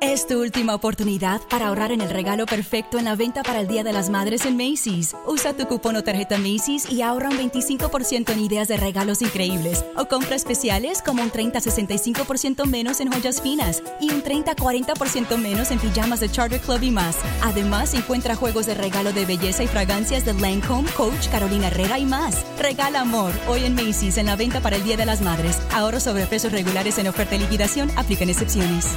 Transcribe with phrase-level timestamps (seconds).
[0.00, 3.66] Es tu última oportunidad para ahorrar en el regalo perfecto en la venta para el
[3.66, 5.16] Día de las Madres en Macy's.
[5.26, 9.84] Usa tu cupón o tarjeta Macy's y ahorra un 25% en ideas de regalos increíbles
[9.96, 15.80] o compra especiales como un 30-65% menos en joyas finas y un 30-40% menos en
[15.80, 17.16] pijamas de Charter Club y más.
[17.42, 22.04] Además, encuentra juegos de regalo de belleza y fragancias de Lancome, Coach, Carolina Herrera y
[22.04, 22.46] más.
[22.60, 25.58] Regala amor hoy en Macy's en la venta para el Día de las Madres.
[25.72, 27.90] Ahorro sobre precios regulares en oferta y liquidación.
[27.96, 28.94] Aplican excepciones.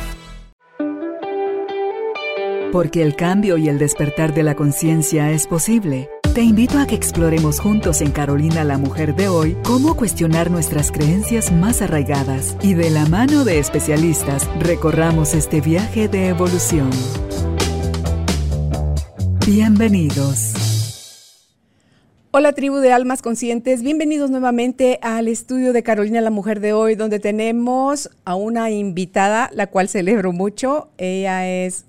[2.71, 6.10] Porque el cambio y el despertar de la conciencia es posible.
[6.34, 10.89] Te invito a que exploremos juntos en Carolina la Mujer de hoy cómo cuestionar nuestras
[10.89, 16.89] creencias más arraigadas y de la mano de especialistas recorramos este viaje de evolución.
[19.46, 20.54] Bienvenidos.
[22.32, 26.96] Hola tribu de almas conscientes, bienvenidos nuevamente al estudio de Carolina la Mujer de hoy,
[26.96, 30.88] donde tenemos a una invitada, la cual celebro mucho.
[30.97, 31.83] Ella es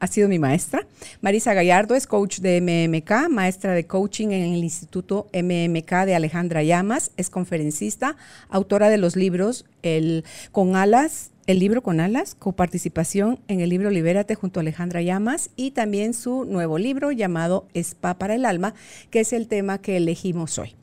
[0.00, 0.86] ha sido mi maestra.
[1.20, 6.62] Marisa Gallardo es coach de MMK, maestra de coaching en el Instituto MMK de Alejandra
[6.62, 8.16] Llamas, es conferencista,
[8.48, 13.90] autora de los libros El con alas, el libro con alas, coparticipación en el libro
[13.90, 18.74] Libérate junto a Alejandra Llamas y también su nuevo libro llamado Spa para el alma,
[19.10, 20.74] que es el tema que elegimos hoy.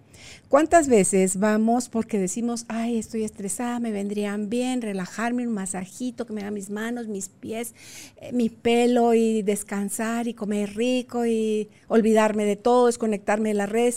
[0.52, 6.34] ¿Cuántas veces vamos porque decimos, ay, estoy estresada, me vendrían bien relajarme, un masajito que
[6.34, 7.74] me haga mis manos, mis pies,
[8.18, 13.66] eh, mi pelo y descansar y comer rico y olvidarme de todo, desconectarme de la
[13.66, 13.94] red?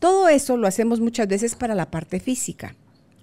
[0.00, 2.74] Todo eso lo hacemos muchas veces para la parte física.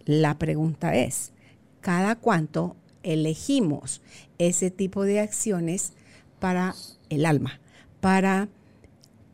[0.06, 1.34] La pregunta es,
[1.82, 4.02] ¿cada cuánto elegimos
[4.38, 5.92] ese tipo de acciones
[6.40, 6.76] para
[7.10, 7.60] el alma,
[8.00, 8.48] para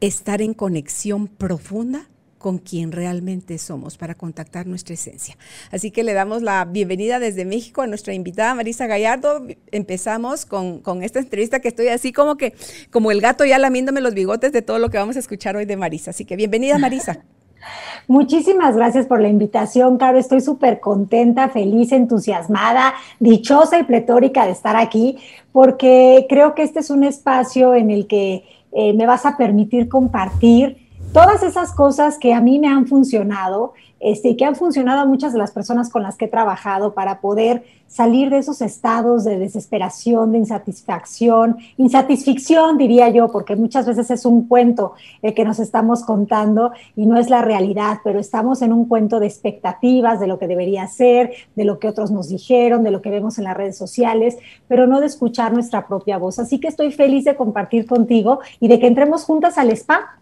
[0.02, 2.10] estar en conexión profunda
[2.46, 5.36] con quien realmente somos para contactar nuestra esencia.
[5.72, 9.48] Así que le damos la bienvenida desde México a nuestra invitada Marisa Gallardo.
[9.72, 12.54] Empezamos con, esta entrevista que estoy así como que,
[12.92, 15.66] como el gato ya lamiéndome los bigotes de todo lo que vamos a escuchar hoy
[15.66, 16.12] de Marisa.
[16.12, 17.23] Así que bienvenida Marisa.
[18.08, 20.20] Muchísimas gracias por la invitación, Caro.
[20.20, 25.17] Estoy súper contenta, feliz, entusiasmada, dichosa y pletórica de estar aquí,
[25.52, 29.89] porque creo que este es un espacio en el que eh, me vas a permitir
[29.89, 30.85] compartir
[31.15, 33.71] todas esas cosas que a mí me han funcionado
[34.02, 36.93] este, y que han funcionado a muchas de las personas con las que he trabajado
[36.93, 43.86] para poder salir de esos estados de desesperación, de insatisfacción, insatisficción diría yo, porque muchas
[43.86, 48.20] veces es un cuento el que nos estamos contando y no es la realidad, pero
[48.20, 52.11] estamos en un cuento de expectativas, de lo que debería ser, de lo que otros
[52.11, 54.36] nos dijeron, de lo que vemos en las redes sociales,
[54.67, 56.39] pero no de escuchar nuestra propia voz.
[56.39, 60.20] Así que estoy feliz de compartir contigo y de que entremos juntas al spa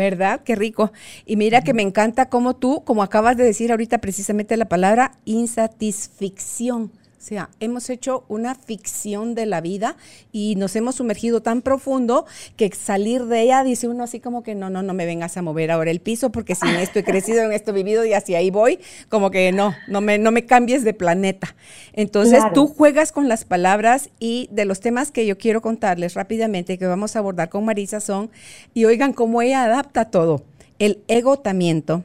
[0.00, 0.40] ¿Verdad?
[0.42, 0.92] Qué rico.
[1.26, 5.12] Y mira que me encanta cómo tú, como acabas de decir ahorita precisamente la palabra
[5.26, 6.90] insatisficción.
[7.20, 9.98] O sea, hemos hecho una ficción de la vida
[10.32, 12.24] y nos hemos sumergido tan profundo
[12.56, 15.42] que salir de ella dice uno así como que no, no, no me vengas a
[15.42, 18.34] mover ahora el piso porque sin esto he crecido, en esto he vivido y así
[18.34, 18.78] ahí voy,
[19.10, 21.54] como que no, no me, no me cambies de planeta.
[21.92, 26.78] Entonces tú juegas con las palabras y de los temas que yo quiero contarles rápidamente
[26.78, 28.30] que vamos a abordar con Marisa son,
[28.72, 30.42] y oigan cómo ella adapta todo,
[30.78, 32.02] el egotamiento,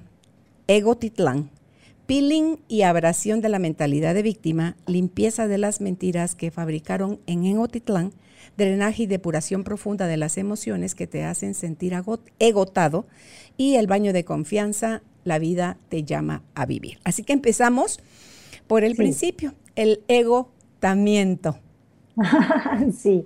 [0.68, 1.55] egotitlán
[2.06, 7.46] peeling y abrasión de la mentalidad de víctima, limpieza de las mentiras que fabricaron en
[7.46, 8.12] Enotitlán,
[8.58, 11.94] drenaje y depuración profunda de las emociones que te hacen sentir
[12.40, 13.06] egotado
[13.58, 17.00] y el baño de confianza, la vida te llama a vivir.
[17.04, 18.00] Así que empezamos
[18.68, 21.58] por el principio, el egotamiento.
[22.98, 23.26] sí.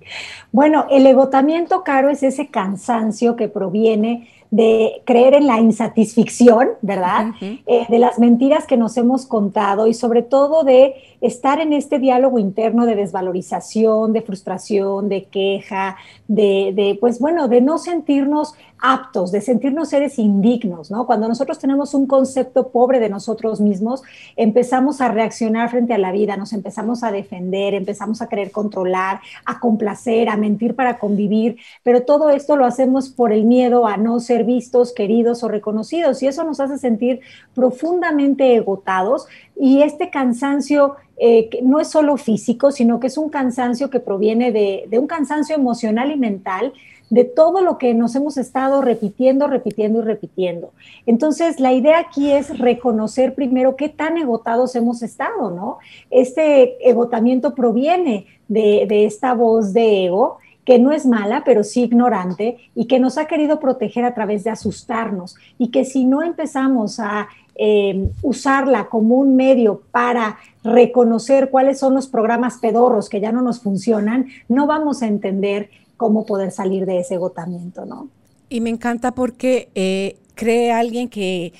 [0.51, 7.27] Bueno, el egotamiento, Caro, es ese cansancio que proviene de creer en la insatisfacción, ¿verdad?
[7.41, 11.99] Eh, de las mentiras que nos hemos contado y sobre todo de estar en este
[11.99, 15.97] diálogo interno de desvalorización, de frustración, de queja,
[16.27, 21.05] de, pues bueno, de no sentirnos aptos, de sentirnos seres indignos, ¿no?
[21.05, 24.03] Cuando nosotros tenemos un concepto pobre de nosotros mismos,
[24.37, 29.19] empezamos a reaccionar frente a la vida, nos empezamos a defender, empezamos a querer controlar,
[29.45, 33.97] a complacer, a mentir para convivir, pero todo esto lo hacemos por el miedo a
[33.97, 37.19] no ser vistos, queridos o reconocidos y eso nos hace sentir
[37.53, 39.27] profundamente agotados
[39.59, 44.53] y este cansancio eh, no es solo físico, sino que es un cansancio que proviene
[44.53, 46.73] de, de un cansancio emocional y mental
[47.09, 50.71] de todo lo que nos hemos estado repitiendo, repitiendo y repitiendo.
[51.05, 55.79] Entonces, la idea aquí es reconocer primero qué tan agotados hemos estado, ¿no?
[56.09, 61.81] Este agotamiento proviene de, de esta voz de ego que no es mala, pero sí
[61.81, 66.21] ignorante y que nos ha querido proteger a través de asustarnos y que si no
[66.21, 67.27] empezamos a
[67.61, 73.41] eh, usarla como un medio para reconocer cuáles son los programas pedorros que ya no
[73.41, 78.07] nos funcionan, no vamos a entender cómo poder salir de ese agotamiento, ¿no?
[78.47, 81.51] Y me encanta porque eh, cree alguien que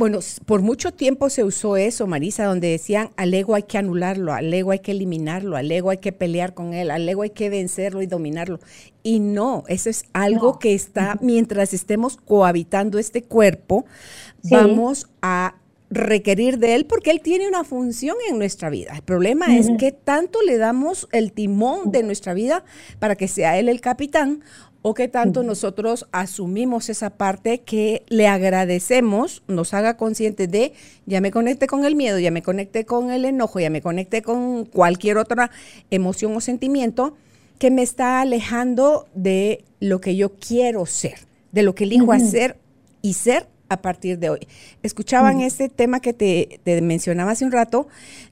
[0.00, 4.32] bueno, por mucho tiempo se usó eso, Marisa, donde decían al ego hay que anularlo,
[4.32, 7.28] al ego hay que eliminarlo, al ego hay que pelear con él, al ego hay
[7.28, 8.60] que vencerlo y dominarlo.
[9.02, 13.84] Y no, eso es algo que está, mientras estemos cohabitando este cuerpo,
[14.44, 15.54] vamos a
[15.90, 18.92] requerir de él porque él tiene una función en nuestra vida.
[18.94, 22.64] El problema es que tanto le damos el timón de nuestra vida
[23.00, 24.42] para que sea él el capitán
[24.82, 30.72] o que tanto nosotros asumimos esa parte que le agradecemos, nos haga consciente de,
[31.04, 34.22] ya me conecté con el miedo, ya me conecté con el enojo, ya me conecté
[34.22, 35.50] con cualquier otra
[35.90, 37.14] emoción o sentimiento
[37.58, 41.18] que me está alejando de lo que yo quiero ser,
[41.52, 42.56] de lo que elijo hacer
[43.02, 44.40] y ser a partir de hoy.
[44.82, 47.86] Escuchaban ese tema que te, mencionaba hace un rato,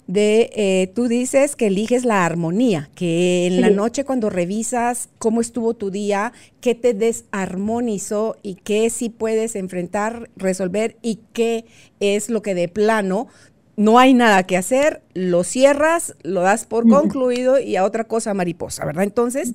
[0.08, 5.40] de eh, tú dices que eliges la armonía, que en la noche cuando revisas cómo
[5.40, 11.66] estuvo tu día, qué te desarmonizó y qué sí puedes enfrentar, resolver y qué
[12.00, 13.28] es lo que de plano
[13.76, 18.34] no hay nada que hacer, lo cierras, lo das por concluido y a otra cosa
[18.34, 19.04] mariposa, ¿verdad?
[19.04, 19.54] Entonces,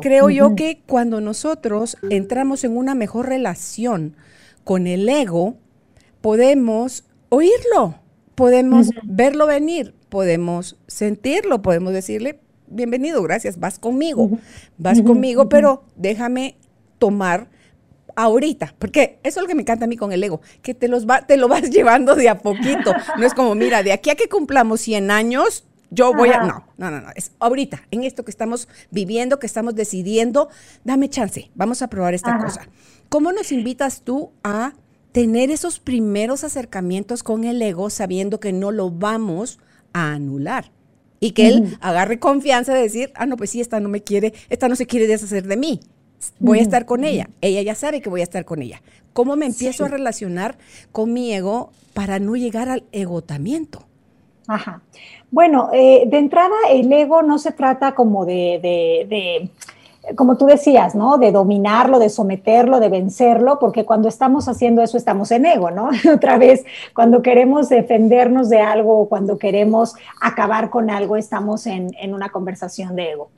[0.00, 4.14] creo yo que cuando nosotros entramos en una mejor relación,
[4.64, 5.56] con el ego,
[6.20, 8.00] podemos oírlo,
[8.34, 14.30] podemos verlo venir, podemos sentirlo, podemos decirle, bienvenido, gracias, vas conmigo,
[14.78, 16.56] vas conmigo, pero déjame
[16.98, 17.48] tomar
[18.16, 20.88] ahorita, porque eso es lo que me encanta a mí con el ego, que te,
[20.88, 24.10] los va, te lo vas llevando de a poquito, no es como, mira, de aquí
[24.10, 26.40] a que cumplamos 100 años, yo voy a...
[26.40, 30.48] No, no, no, no, es ahorita, en esto que estamos viviendo, que estamos decidiendo,
[30.84, 32.68] dame chance, vamos a probar esta cosa.
[33.08, 34.72] ¿Cómo nos invitas tú a
[35.12, 39.60] tener esos primeros acercamientos con el ego sabiendo que no lo vamos
[39.92, 40.72] a anular?
[41.20, 44.34] Y que él agarre confianza de decir, ah, no, pues sí, esta no me quiere,
[44.50, 45.80] esta no se quiere deshacer de mí.
[46.38, 47.28] Voy a estar con ella.
[47.40, 48.82] Ella ya sabe que voy a estar con ella.
[49.12, 50.58] ¿Cómo me empiezo a relacionar
[50.92, 53.86] con mi ego para no llegar al egotamiento?
[54.46, 54.80] Ajá.
[55.30, 59.50] Bueno, eh, de entrada, el ego no se trata como de
[60.16, 61.18] como tú decías, ¿no?
[61.18, 65.90] De dominarlo, de someterlo, de vencerlo, porque cuando estamos haciendo eso estamos en ego, ¿no?
[66.14, 66.64] Otra vez,
[66.94, 72.94] cuando queremos defendernos de algo o cuando queremos acabar con algo, estamos en, una conversación
[72.96, 73.30] de ego.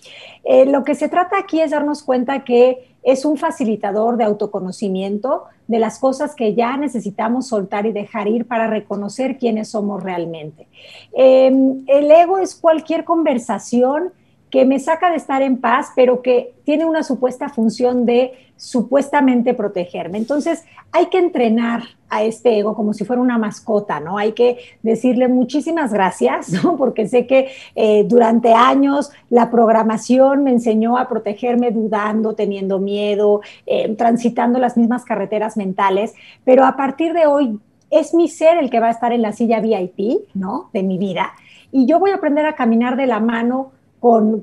[0.45, 5.45] Eh, lo que se trata aquí es darnos cuenta que es un facilitador de autoconocimiento
[5.69, 10.67] de las cosas que ya necesitamos soltar y dejar ir para reconocer quiénes somos realmente.
[11.13, 14.13] Em, el ego es cualquier conversación
[14.57, 19.53] que me saca de estar en paz, pero que tiene una supuesta función de supuestamente
[19.53, 20.17] protegerme.
[20.17, 24.17] Entonces, hay que entrenar a este ego como si fuera una mascota, ¿no?
[24.17, 26.75] Hay que decirle muchísimas gracias, ¿no?
[26.79, 33.43] Porque sé que eh, durante años la programación me enseñó a protegerme dudando, teniendo miedo,
[33.67, 36.15] eh, transitando las mismas carreteras mentales,
[36.47, 37.61] pero a partir de hoy
[37.91, 40.71] es mi ser el que va a estar en la silla VIP, ¿no?
[40.73, 41.35] De mi vida.
[41.73, 43.76] Y yo voy a aprender a caminar de la mano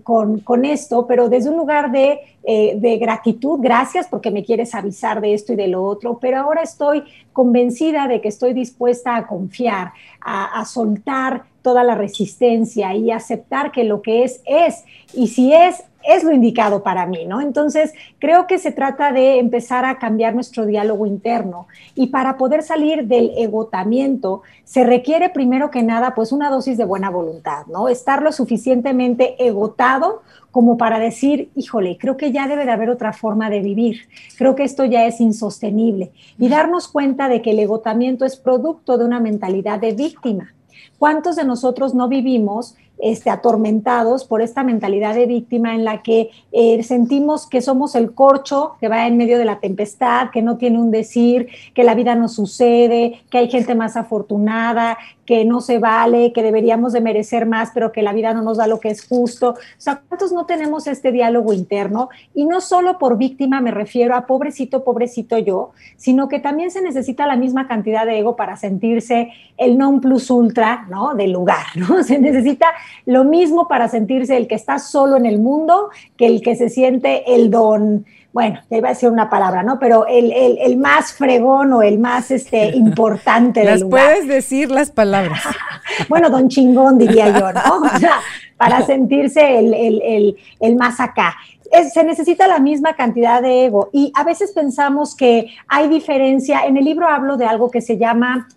[0.03, 5.33] con, esto, pero desde un lugar eh, de, gratitud, gracias porque me quieres avisar de
[5.33, 9.93] esto y de lo otro, pero ahora estoy convencida de que estoy dispuesta a confiar,
[10.19, 14.83] a, a soltar toda la resistencia y aceptar que lo que es es,
[15.13, 17.41] y si es es lo indicado para mí, ¿no?
[17.41, 22.63] Entonces, creo que se trata de empezar a cambiar nuestro diálogo interno y para poder
[22.63, 27.89] salir del egotamiento se requiere primero que nada pues una dosis de buena voluntad, ¿no?
[27.89, 33.11] Estar lo suficientemente egotado como para decir, híjole, creo que ya debe de haber otra
[33.11, 34.01] forma de vivir,
[34.37, 38.97] creo que esto ya es insostenible y darnos cuenta de que el egotamiento es producto
[38.97, 40.53] de una mentalidad de víctima.
[40.99, 46.29] ¿Cuántos de nosotros no vivimos este, atormentados por esta mentalidad de víctima en la que
[46.51, 50.57] eh, sentimos que somos el corcho que va en medio de la tempestad, que no
[50.57, 55.61] tiene un decir, que la vida no sucede, que hay gente más afortunada, que no
[55.61, 58.79] se vale, que deberíamos de merecer más, pero que la vida no nos da lo
[58.79, 59.51] que es justo.
[59.51, 62.09] O sea, ¿cuántos no tenemos este diálogo interno?
[62.33, 66.81] Y no solo por víctima me refiero a pobrecito, pobrecito yo, sino que también se
[66.81, 71.15] necesita la misma cantidad de ego para sentirse el non plus ultra, ¿no?
[71.15, 72.03] Del lugar, ¿no?
[72.03, 72.67] Se necesita
[73.05, 76.69] lo mismo para sentirse el que está solo en el mundo que el que se
[76.69, 79.77] siente el don bueno, te iba a decir una palabra, ¿no?
[79.77, 85.43] Pero el, más fregón o el más este, importante del Las puedes decir las palabras.
[86.09, 87.61] bueno, don chingón diría yo, ¿no?
[87.95, 88.19] O sea,
[88.57, 91.35] para sentirse el, más acá.
[91.93, 96.65] se necesita la misma cantidad de ego y a veces pensamos que hay diferencia.
[96.65, 98.47] En el libro hablo de algo que se llama,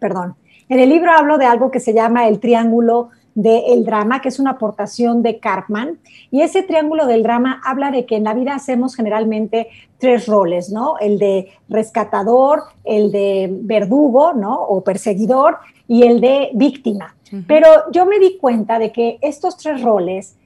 [0.00, 0.34] perdón,
[0.68, 4.38] en el libro hablo de algo que se llama el triángulo del drama, que es
[4.38, 5.98] una aportación de Cartman.
[6.30, 10.70] Y ese triángulo del drama habla de que en la vida hacemos generalmente tres roles,
[10.70, 10.98] ¿no?
[10.98, 14.62] El de rescatador, el de verdugo, ¿no?
[14.62, 15.58] O perseguidor
[15.88, 17.14] y el de víctima.
[17.46, 20.36] Pero yo me di cuenta de que estos tres roles,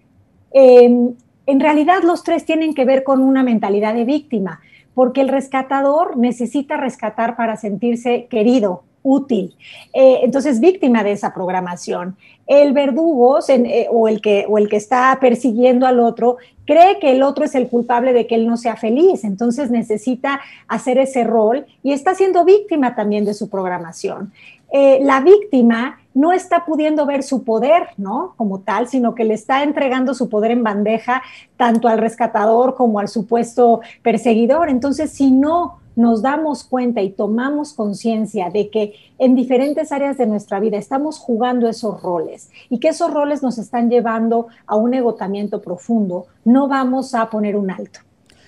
[0.53, 1.15] em,
[1.47, 4.61] en realidad los tres tienen que ver con una mentalidad de víctima,
[4.95, 9.55] porque el rescatador necesita rescatar para sentirse querido, útil.
[9.93, 12.17] Eh, entonces, víctima de esa programación.
[12.47, 17.13] El verdugo eh, o, el que, o el que está persiguiendo al otro cree que
[17.13, 21.23] el otro es el culpable de que él no sea feliz, entonces necesita hacer ese
[21.23, 24.33] rol y está siendo víctima también de su programación.
[24.73, 28.35] Eh, la víctima no está pudiendo ver su poder, ¿no?
[28.37, 31.23] Como tal, sino que le está entregando su poder en bandeja
[31.57, 34.69] tanto al rescatador como al supuesto perseguidor.
[34.69, 40.27] Entonces, si no nos damos cuenta y tomamos conciencia de que en diferentes áreas de
[40.27, 44.95] nuestra vida estamos jugando esos roles y que esos roles nos están llevando a un
[44.95, 48.01] agotamiento profundo, no vamos a poner un alto.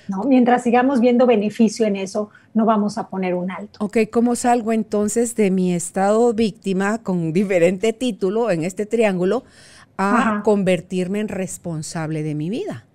[0.09, 0.25] ¿no?
[0.25, 3.85] Mientras sigamos viendo beneficio en eso, no vamos a poner un alto.
[3.85, 9.45] Ok, ¿cómo salgo entonces de mi estado víctima con diferente título en este triángulo
[9.97, 12.88] a convertirme en responsable de mi vida?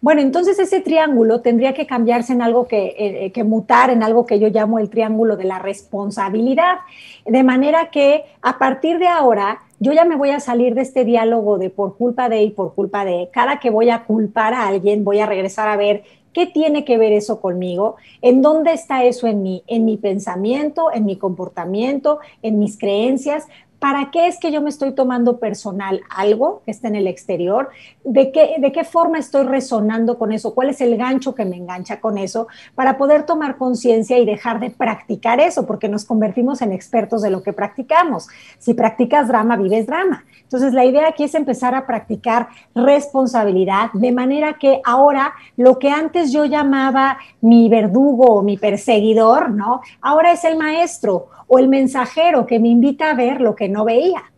[0.00, 4.02] Bueno, entonces ese triángulo tendría que cambiarse en algo que, eh, eh, que, mutar, en
[4.02, 6.78] algo que yo llamo el triángulo de la responsabilidad.
[7.24, 11.04] De manera que a partir de ahora yo ya me voy a salir de este
[11.04, 13.28] diálogo de por culpa de y por culpa de.
[13.32, 16.96] Cada que voy a culpar a alguien, voy a regresar a ver ¿Qué tiene que
[16.96, 17.96] ver eso conmigo?
[18.22, 19.64] ¿En dónde está eso en mí?
[19.66, 23.48] En mi pensamiento, en mi comportamiento, en mis creencias,
[23.80, 27.70] ¿Para qué es que yo me estoy tomando personal algo que está en el exterior?
[28.04, 30.54] ¿De qué, ¿De qué forma estoy resonando con eso?
[30.54, 32.46] ¿Cuál es el gancho que me engancha con eso?
[32.74, 37.30] Para poder tomar conciencia y dejar de practicar eso, porque nos convertimos en expertos de
[37.30, 38.28] lo que practicamos.
[38.58, 40.24] Si practicas drama, vives drama.
[40.42, 45.90] Entonces, la idea aquí es empezar a practicar responsabilidad, de manera que ahora lo que
[45.90, 49.80] antes yo llamaba mi verdugo o mi perseguidor, ¿no?
[50.02, 53.84] Ahora es el maestro o el mensajero que me invita a ver lo que no
[53.84, 54.30] veía.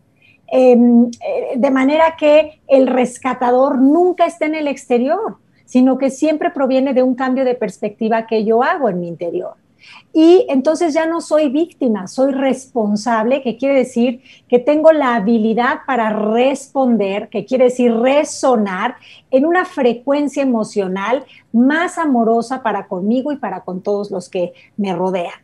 [0.47, 6.51] Em, eh, de manera que el rescatador nunca está en el exterior, sino que siempre
[6.51, 9.55] proviene de un cambio de perspectiva que yo hago en mi interior.
[10.13, 15.79] Y entonces ya no soy víctima, soy responsable, que quiere decir que tengo la habilidad
[15.87, 18.95] para responder, que quiere decir resonar
[19.31, 24.93] en una frecuencia emocional más amorosa para conmigo y para con todos los que me
[24.93, 25.42] rodean.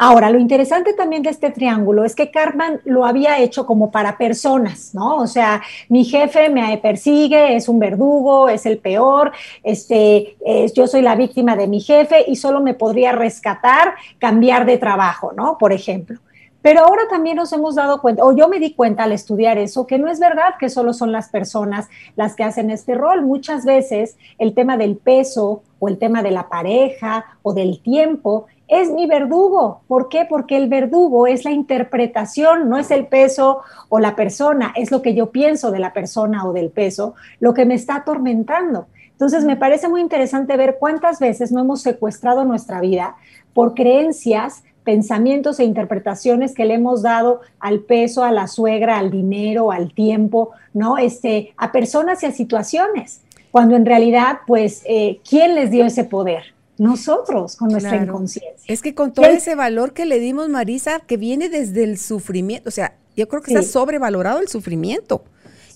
[0.00, 4.16] Ahora, lo interesante también de este triángulo es que Cartman lo había hecho como para
[4.16, 5.16] personas, ¿no?
[5.16, 9.32] O sea, mi jefe me persigue, es un verdugo, es el peor,
[9.64, 10.36] este,
[10.72, 15.32] yo soy la víctima de mi jefe y solo me podría rescatar cambiar de trabajo,
[15.36, 15.58] ¿no?
[15.58, 16.20] Por ejemplo.
[16.62, 19.86] Pero ahora también nos hemos dado cuenta, o yo me di cuenta al estudiar eso,
[19.86, 23.22] que no es verdad que solo son las personas las que hacen este rol.
[23.22, 28.46] Muchas veces el tema del peso o el tema de la pareja o del tiempo
[28.68, 29.80] es mi verdugo.
[29.88, 30.26] ¿Por qué?
[30.28, 35.02] Porque el verdugo es la interpretación, no es el peso o la persona, es lo
[35.02, 38.86] que yo pienso de la persona o del peso, lo que me está atormentando.
[39.10, 43.16] Entonces, me parece muy interesante ver cuántas veces no hemos secuestrado nuestra vida
[43.52, 49.10] por creencias, pensamientos e interpretaciones que le hemos dado al peso, a la suegra, al
[49.10, 50.98] dinero, al tiempo, ¿no?
[50.98, 56.04] Este, a personas y a situaciones, cuando en realidad, pues, eh, ¿quién les dio ese
[56.04, 56.57] poder?
[56.78, 58.72] Nosotros con nuestra inconsciencia.
[58.72, 62.68] Es que con todo ese valor que le dimos, Marisa, que viene desde el sufrimiento,
[62.68, 65.24] o sea, yo creo que está sobrevalorado el sufrimiento.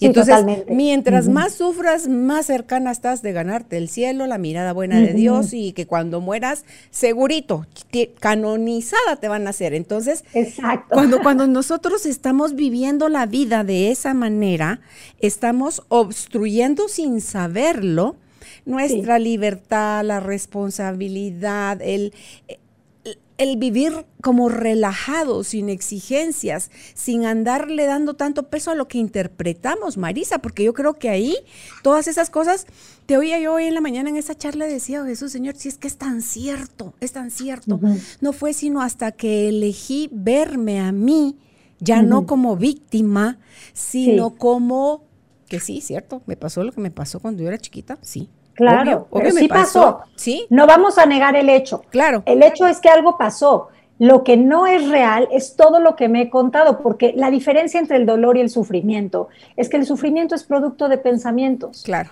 [0.03, 0.35] Y entonces,
[0.69, 5.53] mientras más sufras, más cercana estás de ganarte el cielo, la mirada buena de Dios
[5.53, 7.67] y que cuando mueras, segurito,
[8.19, 9.75] canonizada te van a hacer.
[9.75, 10.25] Entonces,
[10.89, 14.81] Cuando, cuando nosotros estamos viviendo la vida de esa manera,
[15.21, 18.17] estamos obstruyendo sin saberlo
[18.65, 22.13] nuestra libertad, la responsabilidad, el,
[23.43, 29.97] el vivir como relajado, sin exigencias, sin andarle dando tanto peso a lo que interpretamos,
[29.97, 31.37] Marisa, porque yo creo que ahí
[31.83, 32.67] todas esas cosas,
[33.07, 35.69] te oía yo hoy en la mañana en esa charla, decía, oh, Jesús, Señor, si
[35.69, 37.81] es que es tan cierto, es tan cierto.
[38.21, 41.37] No fue sino hasta que elegí verme a mí,
[41.81, 43.39] ya no como víctima,
[43.73, 45.05] sino como,
[45.49, 49.09] que sí, cierto, me pasó lo que me pasó cuando yo era chiquita, sí, Claro,
[49.37, 50.01] sí pasó.
[50.15, 50.47] Sí.
[50.51, 51.83] No vamos a negar el hecho.
[51.91, 52.23] Claro.
[52.27, 53.69] El hecho es que algo pasó.
[53.99, 57.79] lo que no es real es todo lo que me he contado, porque la diferencia
[57.79, 61.83] entre el dolor y el sufrimiento es que el sufrimiento es producto de pensamientos.
[61.85, 62.11] Claro.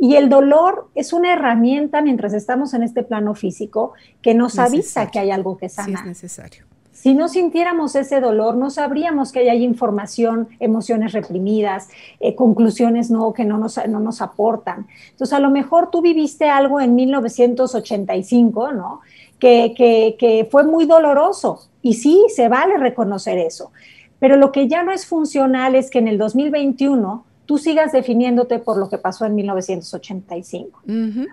[0.00, 5.10] Y el dolor es una herramienta mientras estamos en este plano físico que nos avisa
[5.12, 5.86] que hay algo que sana.
[5.86, 6.64] Sí es necesario.
[7.00, 13.32] Si no sintiéramos ese dolor, no sabríamos que hay información, emociones reprimidas, eh, conclusiones no,
[13.32, 14.88] que no nos, no nos aportan.
[15.10, 19.00] Entonces, a lo mejor tú viviste algo en 1985, ¿no?
[19.38, 21.68] Que, que, que fue muy doloroso.
[21.82, 23.70] Y sí, se vale reconocer eso.
[24.18, 28.58] Pero lo que ya no es funcional es que en el 2021 tú sigas definiéndote
[28.58, 30.80] por lo que pasó en 1985.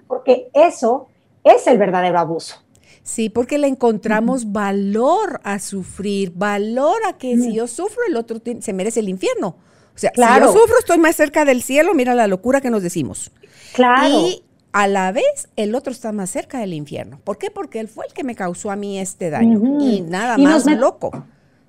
[0.06, 1.08] Porque eso
[1.44, 2.58] es el verdadero abuso.
[3.06, 8.42] Sí, porque le encontramos valor a sufrir, valor a que si yo sufro, el otro
[8.60, 9.50] se merece el infierno.
[9.50, 10.48] O sea, claro.
[10.48, 13.32] si yo sufro, estoy más cerca del cielo, mira la locura que nos decimos.
[13.76, 14.10] Claro.
[14.10, 17.20] Y a la vez, el otro está más cerca del infierno.
[17.24, 17.52] ¿Por qué?
[17.52, 19.80] Porque él fue el que me causó a mí este daño.
[19.80, 21.12] Y nada más loco.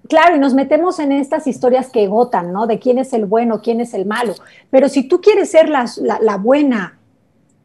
[0.08, 2.66] Claro, y nos metemos en estas historias que gotan, ¿no?
[2.66, 4.34] De quién es el bueno, quién es el malo.
[4.70, 5.84] Pero si tú quieres ser la,
[6.22, 6.95] la, buena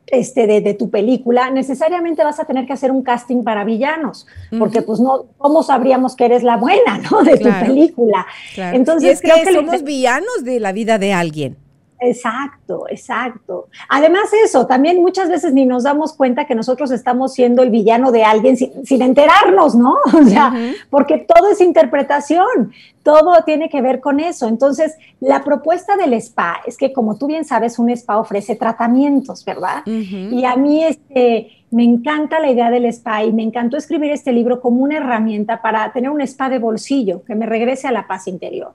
[0.08, 4.28] este, de, tu película, necesariamente vas a tener que hacer un casting para villanos,
[4.60, 7.24] porque pues no, ¿cómo sabríamos que eres la buena, ¿no?
[7.24, 8.26] De tu película.
[8.58, 11.58] Entonces, es que, somos villanos de la vida de alguien.
[12.04, 13.68] Exacto, exacto.
[13.88, 18.12] Además eso, también muchas veces ni nos damos cuenta que nosotros estamos siendo el villano
[18.12, 19.98] de alguien sin, enterarnos, ¿no?
[20.14, 20.52] O sea,
[20.90, 22.72] porque todo es interpretación,
[23.04, 24.48] todo tiene que ver con eso.
[24.48, 29.46] Entonces, la propuesta del spa es que, como tú bien sabes, un spa ofrece tratamientos,
[29.46, 29.84] ¿verdad?
[29.86, 34.34] Y a mí, este me encanta la idea del spa y me encantó escribir este
[34.34, 38.08] libro como una herramienta para tener un spa de bolsillo que me regrese a la
[38.08, 38.74] paz interior.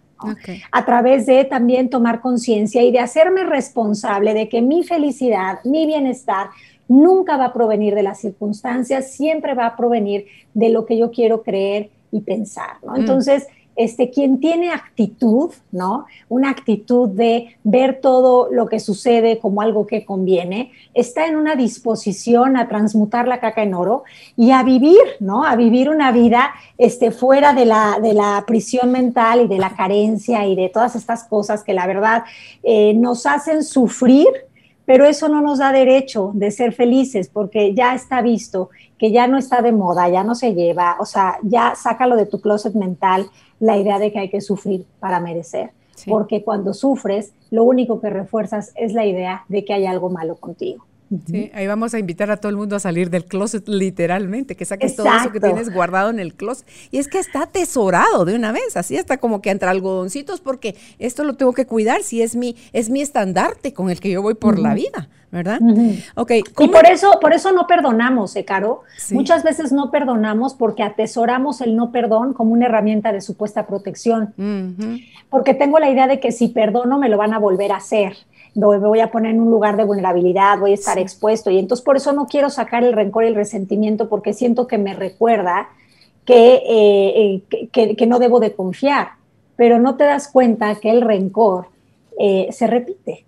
[0.73, 5.87] A través de también tomar conciencia y de hacerme responsable de que mi felicidad, mi
[5.87, 6.49] bienestar,
[6.89, 11.11] nunca va a provenir de las circunstancias, siempre va a provenir de lo que yo
[11.11, 12.79] quiero creer y pensar.
[12.83, 12.93] ¿no?
[12.93, 12.97] Mm.
[12.97, 16.07] Entonces, este, quien tiene actitud, ¿no?
[16.29, 21.57] Una actitud de ver todo lo que sucede como algo que conviene, está en una
[21.57, 24.05] disposición a transmutar la caca en oro
[24.37, 25.45] y a vivir, ¿no?
[25.45, 29.77] A vivir una vida este, fuera de la, de la prisión mental y de la
[29.77, 32.25] carencia y de todas estas cosas que la verdad
[32.63, 34.27] eh, nos hacen sufrir
[34.87, 39.27] pero eso no nos da derecho de ser felices porque ya está visto que ya
[39.27, 42.75] no está de moda, ya no se lleva, o sea, ya sácalo de tu closet
[42.75, 43.27] mental
[43.61, 45.71] la idea de que hay que sufrir para merecer.
[46.07, 50.37] Porque cuando sufres, lo único que refuerzas es la idea de que hay algo malo
[50.37, 50.85] contigo.
[51.27, 54.65] Sí, ahí vamos a invitar a todo el mundo a salir del closet literalmente, que
[54.65, 56.67] saques todo eso que tienes guardado en el closet.
[56.91, 60.75] Y es que está atesorado de una vez, así está como que entre algodoncitos, porque
[60.99, 64.21] esto lo tengo que cuidar si es mi, es mi estandarte con el que yo
[64.21, 65.61] voy por la vida, ¿verdad?
[66.17, 68.83] okay Y por eso, por eso no perdonamos, ¿eh, Caro?
[69.13, 74.35] Muchas veces no perdonamos porque atesoramos el no perdón como una herramienta de supuesta protección.
[75.31, 78.17] Porque tengo la idea de que si perdono me lo van a volver a hacer
[78.57, 81.51] me voy a poner en un lugar de vulnerabilidad, voy a estar expuesto.
[81.51, 84.79] Y entonces por eso no quiero sacar el rencor y el resentimiento porque siento que
[84.79, 85.69] me recuerda
[86.25, 89.11] que, eh, eh, que, no debo de confiar.
[89.57, 91.69] Pero no te das cuenta que el rencor
[92.19, 93.25] eh, se repite.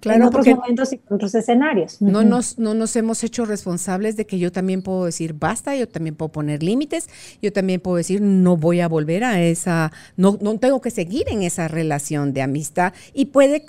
[0.00, 2.00] Claro, en otros momentos y en otros escenarios.
[2.00, 5.86] No nos, no nos hemos hecho responsables de que yo también puedo decir basta, yo
[5.86, 7.10] también puedo poner límites,
[7.42, 11.26] yo también puedo decir no voy a volver a esa, no, no tengo que seguir
[11.28, 13.66] en esa relación de amistad y puede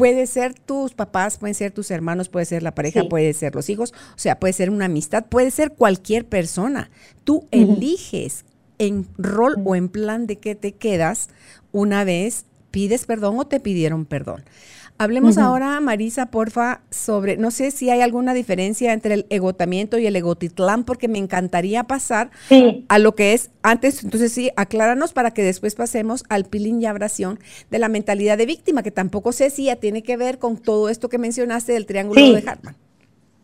[0.00, 3.68] puede ser tus papás, pueden ser tus hermanos, puede ser la pareja, puede ser los
[3.68, 6.90] hijos, o sea, puede ser una amistad, puede ser cualquier persona.
[7.22, 8.46] Tú eliges
[8.78, 11.28] en rol o en plan de que te quedas
[11.70, 14.42] una vez pides perdón o te pidieron perdón.
[15.00, 20.06] Hablemos ahora, Marisa, porfa, sobre, no sé si hay alguna diferencia entre el egotamiento y
[20.06, 22.30] el egotitlán, porque me encantaría pasar
[22.86, 26.84] a lo que es antes, entonces sí, acláranos para que después pasemos al pilín y
[26.84, 30.58] abrasión de la mentalidad de víctima, que tampoco sé si ya tiene que ver con
[30.58, 32.76] todo esto que mencionaste del triángulo de Hartman.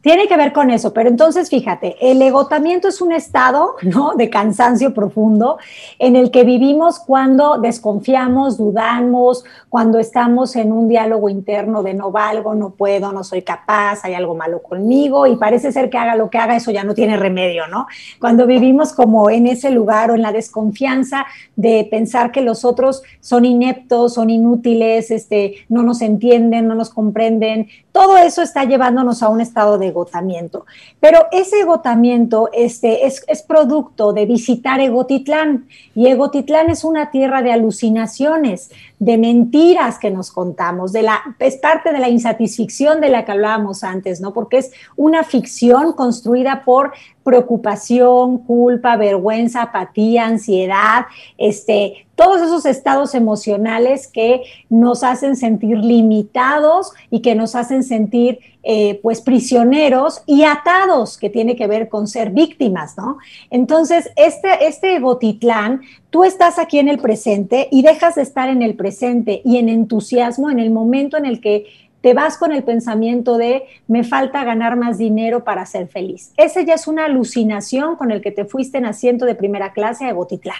[0.06, 4.14] Tiene que ver con eso, pero entonces fíjate, el egotamiento es un estado ¿no?
[4.14, 5.58] de cansancio profundo
[5.98, 12.12] en el que vivimos cuando desconfiamos, dudamos, cuando estamos en un diálogo interno de no
[12.12, 16.14] valgo, no puedo, no soy capaz, hay algo malo conmigo y parece ser que haga
[16.14, 17.88] lo que haga, eso ya no tiene remedio, ¿no?
[18.20, 23.02] Cuando vivimos como en ese lugar o en la desconfianza de pensar que los otros
[23.18, 29.22] son ineptos, son inútiles, este, no nos entienden, no nos comprenden, todo eso está llevándonos
[29.22, 30.66] a un estado de agotamiento.
[31.00, 37.40] Pero ese agotamiento este, es, es producto de visitar Egotitlán y Egotitlán es una tierra
[37.40, 43.10] de alucinaciones, de mentiras que nos contamos, de la, es parte de la insatisfacción de
[43.10, 44.32] la que hablábamos antes, ¿no?
[44.32, 51.06] Porque es una ficción construida por preocupación, culpa, vergüenza, apatía, ansiedad,
[51.36, 58.38] este, todos esos estados emocionales que nos hacen sentir limitados y que nos hacen sentir
[58.68, 63.18] eh, pues prisioneros y atados, que tiene que ver con ser víctimas, ¿no?
[63.48, 68.62] Entonces, este, este Botitlán, tú estás aquí en el presente y dejas de estar en
[68.62, 71.66] el presente y en entusiasmo en el momento en el que
[72.00, 76.32] te vas con el pensamiento de me falta ganar más dinero para ser feliz.
[76.36, 80.06] Ese ya es una alucinación con el que te fuiste en asiento de primera clase
[80.06, 80.56] a Botitlán.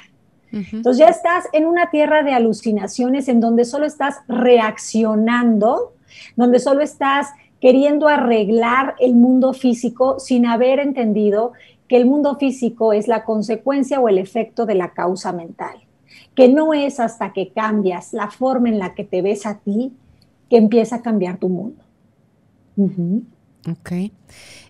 [0.52, 5.92] Entonces ya estás en una tierra de alucinaciones en donde solo estás reaccionando,
[6.36, 11.52] donde solo estás queriendo arreglar el mundo físico sin haber entendido
[11.88, 15.76] que el mundo físico es la consecuencia o el efecto de la causa mental,
[16.34, 19.92] que no es hasta que cambias la forma en la que te ves a ti
[20.50, 21.82] que empieza a cambiar tu mundo.
[23.70, 24.12] Ok.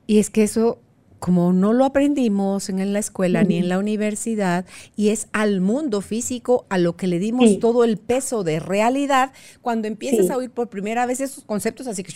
[0.06, 0.78] Y es que eso,
[1.18, 4.64] como no lo aprendimos en la escuela ni en la universidad,
[4.96, 9.32] y es al mundo físico a lo que le dimos todo el peso de realidad,
[9.62, 12.12] cuando empiezas a oír por primera vez esos conceptos, así que,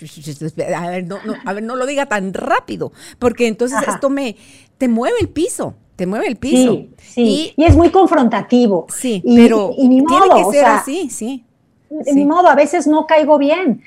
[0.74, 4.36] a ver, no, a ver, no lo diga tan rápido, porque entonces esto me,
[4.78, 6.72] te mueve el piso te mueve el piso.
[6.72, 7.54] Sí, sí.
[7.58, 8.86] Y, es muy confrontativo.
[8.88, 10.02] Sí, pero tiene
[10.34, 11.44] que ser así, sí
[11.90, 13.82] de mi modo, a veces no caigo bien.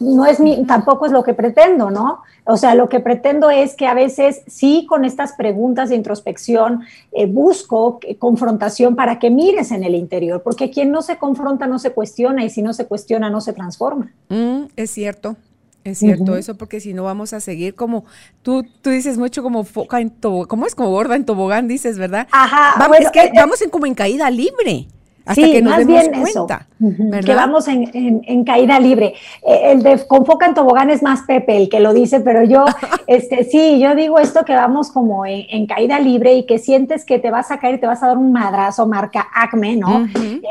[0.00, 2.20] No es mi, tampoco es lo que pretendo, ¿no?
[2.44, 6.82] O sea, lo que pretendo es que a veces sí con estas preguntas de introspección
[7.12, 11.78] eh, busco confrontación para que mires en el interior, porque quien no se confronta no
[11.78, 14.12] se cuestiona y si no se cuestiona no se transforma.
[14.28, 15.36] Mm, es cierto,
[15.84, 18.04] es cierto eso, porque si no vamos a seguir como,
[18.42, 21.96] tú, tú dices mucho como foca en tobogán, ¿cómo es como gorda en tobogán, dices,
[21.96, 22.28] verdad?
[22.30, 22.74] Ajá.
[22.78, 24.88] Vamos, es que eh, vamos en como en caída libre
[25.28, 29.14] hasta sí, que nos más bien cuenta, eso, que vamos en, caída libre.
[29.46, 32.44] Eh, el de con foca en tobogán es más Pepe el que lo dice, pero
[32.44, 32.64] yo,
[33.06, 37.18] este, sí, yo digo esto que vamos como en, caída libre y que sientes que
[37.18, 40.08] te vas a caer y te vas a dar un madrazo marca acme, ¿no?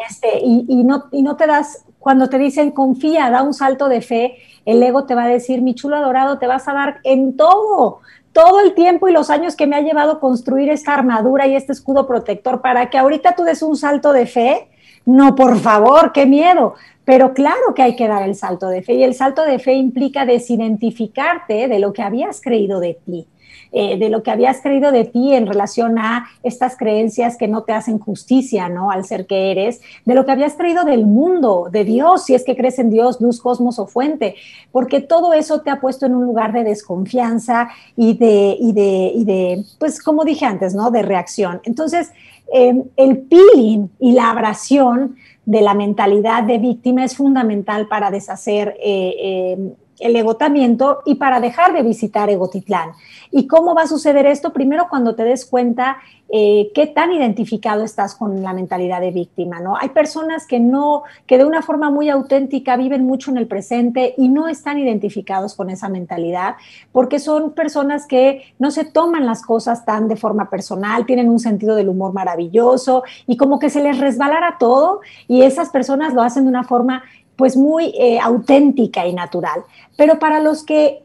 [0.07, 3.89] este, y, y, no, y no te das, cuando te dicen confía, da un salto
[3.89, 6.99] de fe, el ego te va a decir, mi chulo adorado, te vas a dar
[7.03, 8.01] en todo
[8.37, 11.71] todo el tiempo y los años que me ha llevado construir esta armadura y este
[11.71, 14.67] escudo protector para que ahorita tú des un salto de fe.
[15.07, 16.75] No, por favor, qué miedo.
[17.03, 19.73] Pero claro que hay que dar el salto de fe y el salto de fe
[19.73, 23.25] implica desidentificarte de lo que habías creído de ti.
[23.71, 27.63] Eh, de lo que habías creído de ti en relación a estas creencias que no
[27.63, 28.91] te hacen justicia, ¿no?
[28.91, 32.45] Al ser que eres, de lo que habías creído del mundo, de Dios, si es
[32.45, 34.35] que crees en Dios, luz, cosmos o fuente,
[34.71, 39.11] porque todo eso te ha puesto en un lugar de desconfianza y de, y de,
[39.13, 40.89] y de pues como dije antes, ¿no?
[40.89, 41.59] De reacción.
[41.65, 42.11] Entonces,
[42.53, 48.77] em, el peeling y la abrasión de la mentalidad de víctima es fundamental para deshacer
[48.81, 52.91] eh, em, el egotamiento y para dejar de visitar Egotitlán.
[53.31, 54.53] ¿Y cómo va a suceder esto?
[54.53, 55.97] Primero cuando te des cuenta
[56.29, 59.77] eh, qué tan identificado estás con la mentalidad de víctima, ¿no?
[59.77, 64.13] Hay personas que no, que de una forma muy auténtica viven mucho en el presente
[64.17, 66.55] y no están identificados con esa mentalidad
[66.91, 71.39] porque son personas que no se toman las cosas tan de forma personal, tienen un
[71.39, 76.23] sentido del humor maravilloso y como que se les resbalara todo y esas personas lo
[76.23, 77.03] hacen de una forma
[77.37, 79.63] pues muy eh, auténtica y natural.
[79.95, 81.03] Pero para los que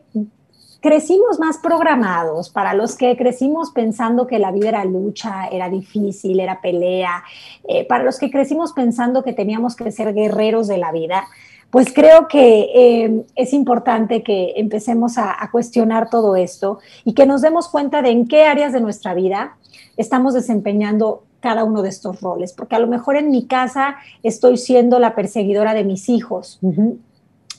[0.81, 6.41] crecimos más programados, para los que crecimos pensando que la vida era lucha, era difícil,
[6.41, 7.23] era pelea,
[7.69, 11.25] eh, para los que crecimos pensando que teníamos que ser guerreros de la vida,
[11.71, 17.27] pues creo que eh, es importante que empecemos a, a, cuestionar todo esto y que
[17.27, 19.57] nos demos cuenta de en qué áreas de nuestra vida
[19.97, 24.57] estamos desempeñando cada uno de estos roles, porque a lo mejor en mi casa estoy
[24.57, 26.59] siendo la perseguidora de mis hijos.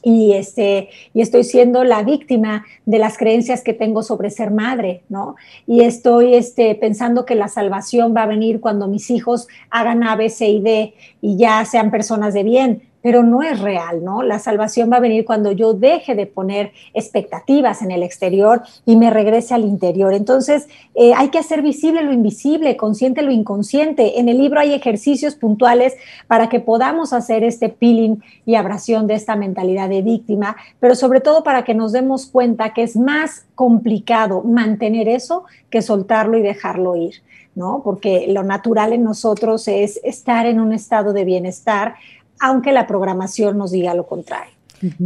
[0.01, 5.03] Y, este, y estoy siendo la víctima de las creencias que tengo sobre ser madre,
[5.07, 5.35] ¿no?
[5.67, 10.15] Y estoy este, pensando que la salvación va a venir cuando mis hijos hagan A,
[10.15, 14.23] B, C y D y ya sean personas de bien pero no es real, ¿no?
[14.23, 18.95] La salvación va a venir cuando yo deje de poner expectativas en el exterior y
[18.95, 20.13] me regrese al interior.
[20.13, 24.19] Entonces, eh, hay que hacer visible lo invisible, consciente lo inconsciente.
[24.19, 25.95] En el libro hay ejercicios puntuales
[26.27, 31.19] para que podamos hacer este peeling y abrasión de esta mentalidad de víctima, pero sobre
[31.19, 36.41] todo para que nos demos cuenta que es más complicado mantener eso que soltarlo y
[36.41, 37.15] dejarlo ir.
[37.55, 37.81] ¿no?
[37.83, 41.95] Porque lo natural en nosotros es estar en un estado de bienestar,
[42.43, 44.53] aunque la programación nos diga lo contrario.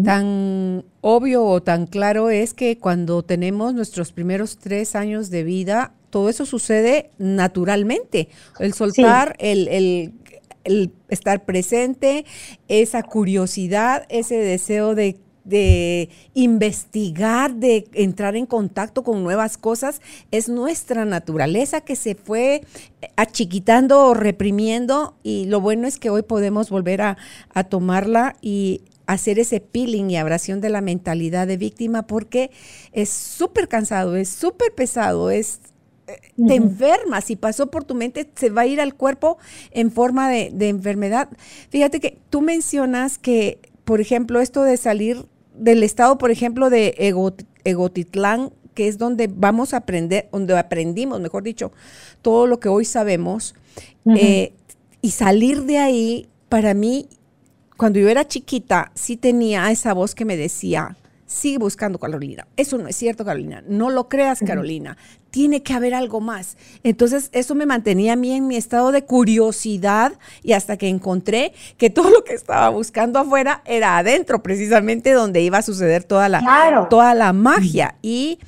[0.04, 5.93] Tan obvio o tan claro es que cuando tenemos nuestros primeros tres años de vida,
[6.10, 8.30] todo eso sucede naturalmente.
[8.60, 10.13] El soltar, el,
[11.10, 12.26] estar presente,
[12.69, 20.49] esa curiosidad, ese deseo de de investigar, de entrar en contacto con nuevas cosas, es
[20.49, 22.62] nuestra naturaleza que se fue
[23.15, 27.17] achiquitando o reprimiendo y lo bueno es que hoy podemos volver a,
[27.53, 32.51] a tomarla y hacer ese peeling y abrasión de la mentalidad de víctima porque
[32.91, 35.60] es súper cansado, es súper pesado, es
[36.47, 39.38] te enfermas, si pasó por tu mente, se va a ir al cuerpo
[39.71, 41.29] en forma de, enfermedad.
[41.69, 45.25] Fíjate que tú mencionas que, por ejemplo, esto de salir
[45.58, 46.96] del estado, por ejemplo, de
[47.63, 51.72] Egotitlán, que es donde vamos a aprender, donde aprendimos, mejor dicho,
[52.22, 53.56] todo lo que hoy sabemos,
[54.06, 54.54] eh,
[55.02, 57.10] y salir de ahí, para mí,
[57.76, 60.96] cuando yo era chiquita, sí tenía esa voz que me decía,
[61.27, 62.47] sigue buscando Carolina.
[62.55, 63.61] Eso no es cierto, Carolina.
[63.67, 64.97] No lo creas, Carolina.
[65.29, 66.57] Tiene que haber algo más.
[66.83, 71.53] Entonces, eso me mantenía a mí en mi estado de curiosidad y hasta que encontré
[71.77, 76.29] que todo lo que estaba buscando afuera era adentro, precisamente donde iba a suceder toda
[76.29, 77.95] la, toda la magia.
[78.01, 78.39] Y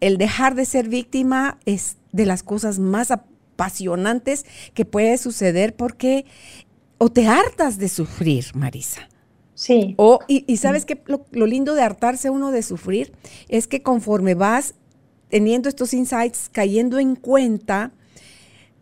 [0.00, 6.26] el dejar de ser víctima es de las cosas más apasionantes que puede suceder porque
[6.98, 9.07] o te hartas de sufrir, Marisa
[9.58, 9.94] Sí.
[9.96, 13.10] O, y, sabes que lo, lindo de hartarse uno de sufrir
[13.48, 14.74] es que conforme vas
[15.30, 17.90] teniendo estos insights, cayendo en cuenta,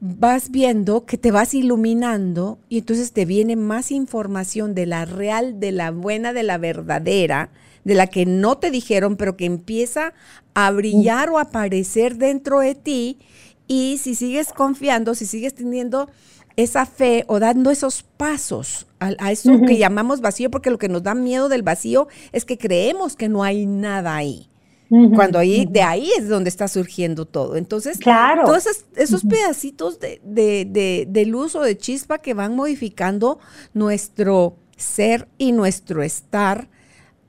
[0.00, 5.60] vas viendo que te vas iluminando y entonces te viene más información de la real,
[5.60, 7.48] de la buena, de la verdadera,
[7.84, 10.12] de la que no te dijeron, pero que empieza
[10.52, 13.18] a brillar o aparecer dentro de ti.
[13.66, 16.10] Y si sigues confiando, si sigues teniendo
[16.56, 21.02] esa fe o dando esos pasos a, eso que llamamos vacío, porque lo que nos
[21.02, 24.48] da miedo del vacío es que creemos que no hay nada ahí.
[24.88, 27.56] Cuando ahí, de ahí es donde está surgiendo todo.
[27.56, 28.44] Entonces, claro.
[28.44, 33.40] todos esos, pedacitos de, de, de, luz o de chispa que van modificando
[33.74, 36.68] nuestro ser y nuestro estar,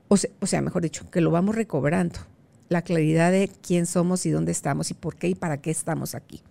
[0.06, 2.20] o o sea, mejor dicho, que lo vamos recobrando,
[2.68, 6.14] la claridad de quién somos y dónde estamos y por qué y para qué estamos
[6.14, 6.42] aquí.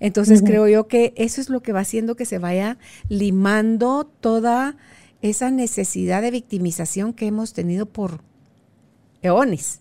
[0.00, 4.76] Entonces creo yo que eso es lo que va haciendo que se vaya limando toda
[5.22, 8.20] esa necesidad de victimización que hemos tenido por
[9.22, 9.80] eones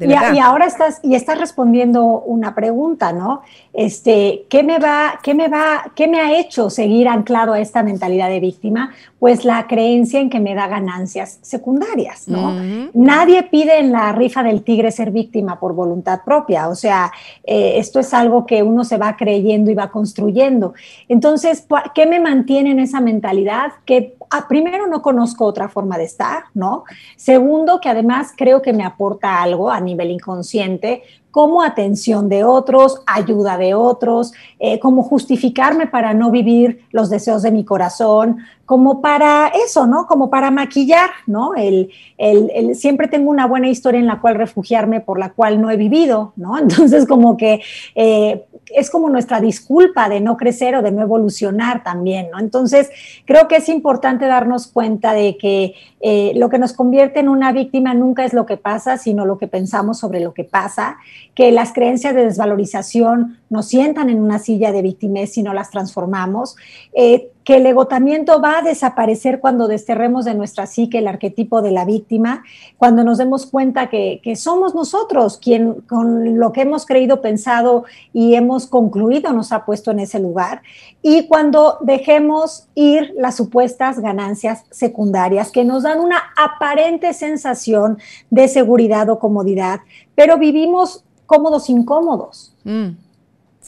[0.00, 3.42] y, ahora estás, y estás respondiendo una pregunta, ¿no?
[3.72, 7.82] Este, ¿qué me va, qué me va, qué me ha hecho seguir anclado a esta
[7.82, 8.92] mentalidad de víctima?
[9.18, 12.54] Pues la creencia en que me da ganancias secundarias, ¿no?
[12.94, 16.68] Nadie pide en la rifa del tigre ser víctima por voluntad propia.
[16.68, 17.12] O sea,
[17.44, 20.74] eh, esto es algo que uno se va creyendo y va construyendo.
[21.08, 23.72] Entonces, ¿qué me mantiene en esa mentalidad?
[23.84, 26.84] Que ah, primero no conozco otra forma de estar, ¿no?
[27.16, 33.02] Segundo, que además creo que me aporta algo a nivel inconsciente, como atención de otros,
[33.06, 39.00] ayuda de otros, eh, como justificarme para no vivir los deseos de mi corazón, como
[39.00, 40.06] para eso, ¿no?
[40.06, 41.54] Como para maquillar, ¿no?
[41.54, 45.70] El, el, siempre tengo una buena historia en la cual refugiarme por la cual no
[45.70, 46.58] he vivido, ¿no?
[46.58, 47.60] Entonces, como que
[47.94, 52.38] eh, es como nuestra disculpa de no crecer o de no evolucionar también, ¿no?
[52.38, 52.90] Entonces,
[53.24, 57.52] creo que es importante darnos cuenta de que eh, lo que nos convierte en una
[57.52, 60.98] víctima nunca es lo que pasa, sino lo que pensamos sobre lo que pasa,
[61.34, 65.70] que las creencias de desvalorización nos sientan en una silla de víctimas si no las
[65.70, 66.56] transformamos,
[66.92, 71.70] eh, que el egotamiento va a desaparecer cuando desterremos de nuestra psique el arquetipo de
[71.70, 72.42] la víctima,
[72.76, 78.34] cuando nos demos cuenta que, somos nosotros quien con lo que hemos creído, pensado y
[78.34, 80.60] hemos concluido nos ha puesto en ese lugar,
[81.00, 87.98] y cuando dejemos ir las supuestas ganancias secundarias que nos dan una aparente sensación
[88.30, 89.80] de seguridad o comodidad,
[90.14, 92.54] pero vivimos cómodos, incómodos.
[92.64, 92.90] Mm.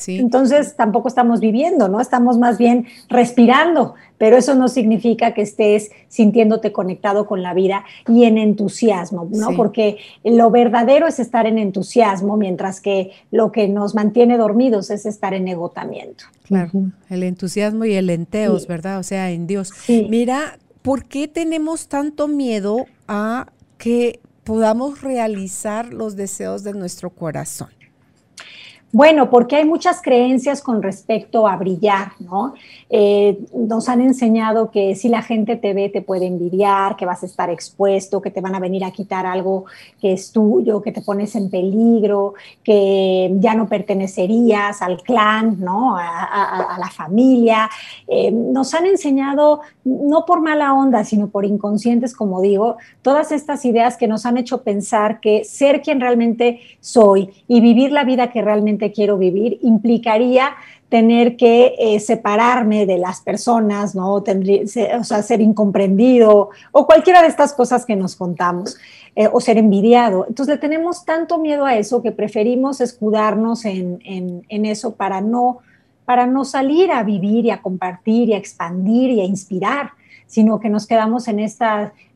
[0.08, 2.00] Entonces tampoco estamos viviendo, ¿no?
[2.00, 7.84] Estamos más bien respirando, pero eso no significa que estés sintiéndote conectado con la vida
[8.08, 9.54] y en entusiasmo, ¿no?
[9.56, 15.06] Porque lo verdadero es estar en entusiasmo, mientras que lo que nos mantiene dormidos es
[15.06, 16.24] estar en agotamiento.
[16.44, 16.70] Claro,
[17.08, 18.98] el entusiasmo y el enteos, ¿verdad?
[18.98, 19.72] O sea, en Dios.
[19.88, 23.46] Mira, ¿por qué tenemos tanto miedo a
[23.78, 27.68] que podamos realizar los deseos de nuestro corazón?
[28.92, 32.54] Bueno, porque hay muchas creencias con respecto a brillar, ¿no?
[32.92, 37.22] Eh, nos han enseñado que si la gente te ve te puede envidiar, que vas
[37.22, 39.66] a estar expuesto, que te van a venir a quitar algo
[40.00, 45.96] que es tuyo, que te pones en peligro, que ya no pertenecerías al clan, ¿no?
[45.96, 47.68] A, la familia.
[48.08, 53.64] Eh, nos han enseñado, no por mala onda, sino por inconscientes, como digo, todas estas
[53.64, 58.30] ideas que nos han hecho pensar que ser quien realmente soy y vivir la vida
[58.30, 60.54] que realmente quiero vivir implicaría
[60.90, 64.14] tener que eh, separarme de las personas, ¿no?
[64.14, 68.76] o sea, ser incomprendido o cualquiera de estas cosas que nos contamos,
[69.14, 70.26] eh, o ser envidiado.
[70.28, 75.58] Entonces le tenemos tanto miedo a eso que preferimos escudarnos en, en, eso para no,
[76.04, 79.92] para no salir a vivir y a compartir y a expandir y a inspirar
[80.26, 81.64] sino que nos quedamos en este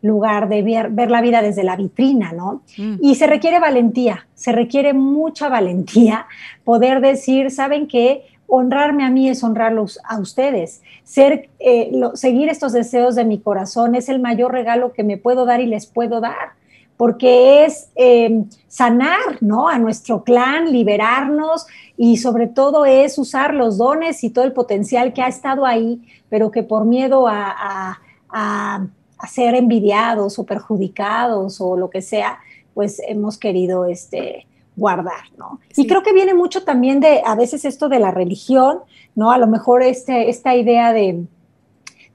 [0.00, 2.62] lugar de ver, ver la vida desde la vitrina, ¿no?
[2.78, 2.98] Mm.
[3.02, 6.28] Y se requiere valentía, se requiere mucha valentía
[6.62, 8.22] poder decir, ¿saben qué?
[8.54, 10.82] Honrarme a mí es honrarlos a ustedes.
[11.02, 15.44] Ser, eh, seguir estos deseos de mi corazón es el mayor regalo que me puedo
[15.44, 16.52] dar y les puedo dar,
[16.96, 19.68] porque es eh, sanar ¿no?
[19.68, 25.12] a nuestro clan, liberarnos y sobre todo es usar los dones y todo el potencial
[25.12, 31.76] que ha estado ahí, pero que por miedo a, a ser envidiados o perjudicados o
[31.76, 32.38] lo que sea,
[32.74, 35.60] pues hemos querido este, guardar, ¿no?
[35.76, 38.80] Y creo que viene mucho también de a veces esto de la religión,
[39.14, 39.30] ¿no?
[39.30, 41.24] A lo mejor este, esta idea de,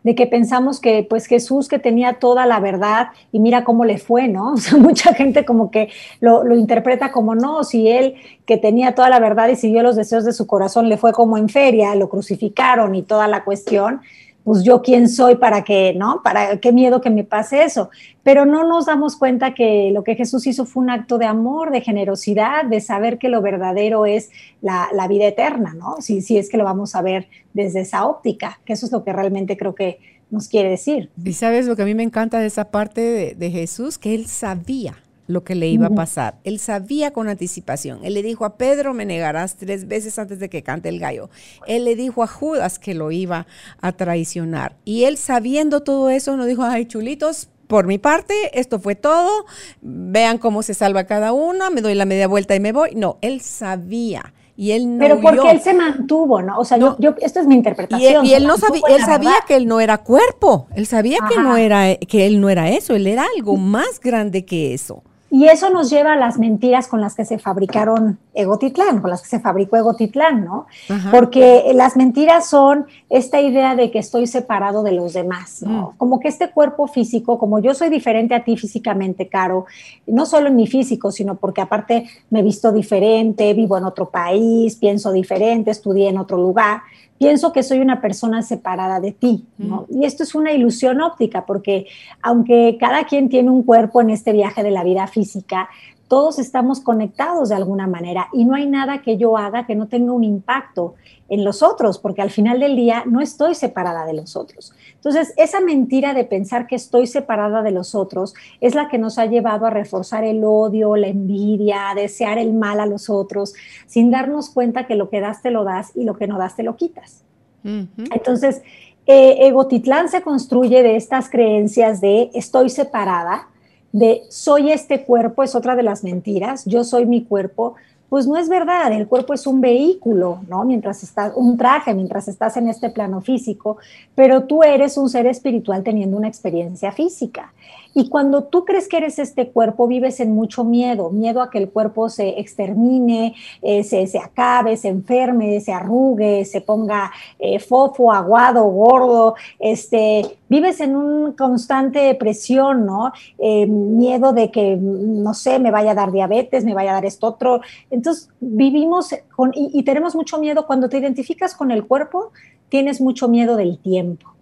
[0.04, 3.98] de que pensamos que pues Jesús que tenía toda la verdad y mira cómo le
[3.98, 4.54] fue, ¿no?
[4.54, 8.96] O sea, mucha gente como que lo, lo, interpreta como no, si él que tenía
[8.96, 11.96] toda la verdad y siguió los deseos de su corazón le fue como en feria,
[11.96, 14.02] lo crucificaron y toda la cuestión,
[14.44, 16.22] pues yo quién soy para que, ¿no?
[16.24, 17.90] Para qué miedo que me pase eso.
[18.24, 21.72] Pero no nos damos cuenta que lo que Jesús hizo fue un acto de amor,
[21.72, 24.30] de generosidad, de saber que lo verdadero es
[24.62, 25.98] la, vida eterna, ¿no?
[26.00, 29.04] Si, si es que lo vamos a ver desde esa óptica, que eso es lo
[29.04, 30.00] que realmente creo que
[30.30, 31.10] nos quiere decir.
[31.24, 34.14] Y sabes lo que a mí me encanta de esa parte de, de Jesús, que
[34.14, 34.96] él sabía
[35.30, 36.40] lo que le iba a pasar.
[36.44, 38.00] Él sabía con anticipación.
[38.04, 41.30] Él le dijo a Pedro, me negarás tres veces antes de que cante el gallo.
[41.68, 43.46] Él le dijo a Judas que lo iba
[43.80, 44.76] a traicionar.
[44.86, 49.46] Y él sabiendo todo eso, no dijo, ay, chulitos, por mi parte, esto fue todo.
[49.82, 52.96] Vean cómo se salva cada uno, me doy la media vuelta y me voy.
[52.96, 54.34] No, él sabía.
[54.58, 56.58] Y él no Pero porque él se mantuvo, ¿no?
[56.58, 58.26] O sea, yo, esto es mi interpretación.
[58.26, 60.68] Y, él, no sabía, él sabía que él no era cuerpo.
[60.76, 62.96] Él sabía que no era, que él no era eso.
[62.96, 65.04] Él era algo más grande que eso.
[65.32, 69.22] Y eso nos lleva a las mentiras con las que se fabricaron Egotitlán, con las
[69.22, 70.66] que se fabricó Egotitlán, ¿no?
[71.12, 75.92] Porque las mentiras son esta idea de que estoy separado de los demás, ¿no?
[75.92, 75.98] Mm.
[75.98, 79.66] Como que este cuerpo físico, como yo soy diferente a ti físicamente, Caro,
[80.08, 84.76] no solo en mi físico, sino porque aparte me visto diferente, vivo en otro país,
[84.78, 86.82] pienso diferente, estudié en otro lugar,
[87.20, 89.86] pienso que soy una persona separada de ti, ¿no?
[89.90, 91.86] Y esto es una ilusión óptica, porque
[92.24, 95.70] aunque cada quien tiene un cuerpo en este viaje de la vida física,
[96.10, 99.88] todos estamos conectados de alguna manera y no hay nada que yo haga que no
[99.88, 100.96] tenga un impacto
[101.30, 104.74] en los otros, porque al final del día no estoy separada de los otros.
[104.96, 109.20] Entonces, esa mentira de pensar que estoy separada de los otros es la que nos
[109.20, 113.54] ha llevado a reforzar el odio, la envidia, a desear el mal a los otros,
[113.86, 116.56] sin darnos cuenta que lo que das te lo das y lo que no das
[116.56, 117.24] te lo quitas.
[117.64, 118.64] Entonces,
[119.06, 123.48] eh, Egotitlán se construye de estas creencias de estoy separada,
[123.92, 127.76] de soy este cuerpo, es otra de las mentiras, yo soy mi cuerpo,
[128.10, 130.66] pues no es verdad, el cuerpo es un vehículo, ¿no?
[130.66, 133.78] Mientras estás, un traje, mientras estás en este plano físico,
[134.16, 137.54] pero tú eres un ser espiritual teniendo una experiencia física.
[137.94, 141.58] Y cuando tú crees que eres este cuerpo, vives en mucho miedo, miedo a que
[141.58, 147.60] el cuerpo se extermine, eh, se, se, acabe, se enferme, se arrugue, se ponga eh,
[147.60, 153.12] fofo, aguado, gordo, este, vives en una constante presión, ¿no?
[153.40, 157.06] Eh, miedo de que, no sé, me vaya a dar diabetes, me vaya a dar
[157.06, 157.62] esto otro.
[157.90, 162.32] Entonces, vivimos con, y tenemos mucho miedo, cuando te identificas con el cuerpo,
[162.70, 164.39] tienes mucho miedo del tiempo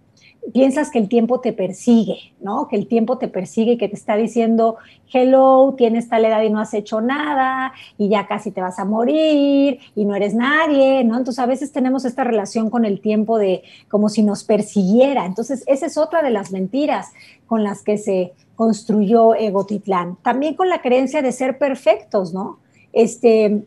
[0.52, 2.68] piensas que el tiempo te persigue, ¿no?
[2.68, 4.76] Que el tiempo te persigue y que te está diciendo,
[5.12, 8.84] hello, tienes tal edad y no has hecho nada, y ya casi te vas a
[8.84, 11.18] morir, y no eres nadie, ¿no?
[11.18, 15.26] Entonces a veces tenemos esta relación con el tiempo de como si nos persiguiera.
[15.26, 17.12] Entonces esa es otra de las mentiras
[17.46, 20.16] con las que se construyó Egotitlán.
[20.22, 22.58] También con la creencia de ser perfectos, ¿no?
[22.92, 23.62] Este,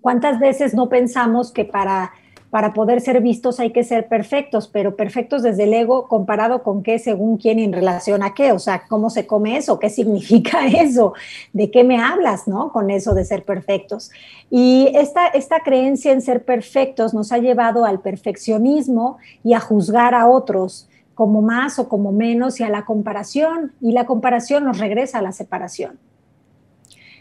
[0.00, 2.12] ¿cuántas veces no pensamos que para
[2.52, 6.82] para poder ser vistos hay que ser perfectos, pero perfectos desde el ego comparado con
[6.82, 10.66] qué, según quién, en relación a qué, o sea, cómo se come eso, qué significa
[10.66, 11.14] eso,
[11.54, 12.70] de qué me hablas, ¿no?
[12.70, 14.10] Con eso de ser perfectos.
[14.50, 20.14] Y esta, esta creencia en ser perfectos nos ha llevado al perfeccionismo y a juzgar
[20.14, 24.76] a otros como más o como menos y a la comparación, y la comparación nos
[24.76, 25.98] regresa a la separación,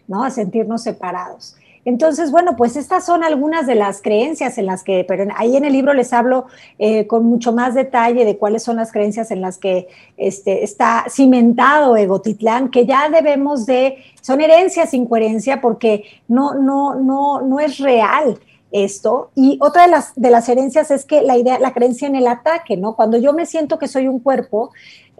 [0.09, 0.25] ¿no?
[0.25, 1.55] A sentirnos separados.
[1.83, 5.65] Entonces, bueno, pues estas son algunas de las creencias en las que, pero ahí en
[5.65, 6.45] el libro les hablo
[6.77, 11.05] eh, con mucho más detalle de cuáles son las creencias en las que este, está
[11.09, 17.59] cimentado Egotitlán, que ya debemos de, son herencias sin coherencia porque no, no, no, no
[17.59, 18.39] es real
[18.71, 19.31] esto.
[19.35, 22.27] Y otra de las, de las herencias es que la idea, la creencia en el
[22.27, 22.95] ataque, ¿no?
[22.95, 24.71] Cuando yo me siento que soy un cuerpo,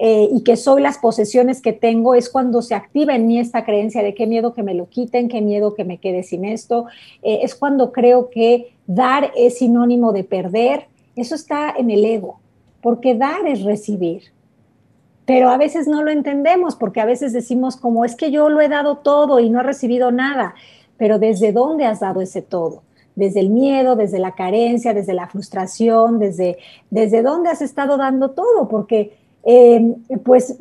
[0.04, 3.64] eh, y que soy las posesiones que tengo, es cuando se activa en mí esta
[3.64, 6.88] creencia de qué miedo que me lo quiten, qué miedo que me quede sin esto,
[7.22, 12.40] eh, es cuando creo que dar es sinónimo de perder, eso está en el ego,
[12.82, 14.24] porque dar es recibir.
[15.26, 18.60] Pero a veces no lo entendemos porque a veces decimos como es que yo lo
[18.60, 20.56] he dado todo y no he recibido nada,
[20.98, 22.82] pero ¿desde dónde has dado ese todo?
[23.16, 26.58] Desde el miedo, desde la carencia, desde la frustración, desde,
[26.90, 30.56] desde dónde has estado dando todo, porque Em, pues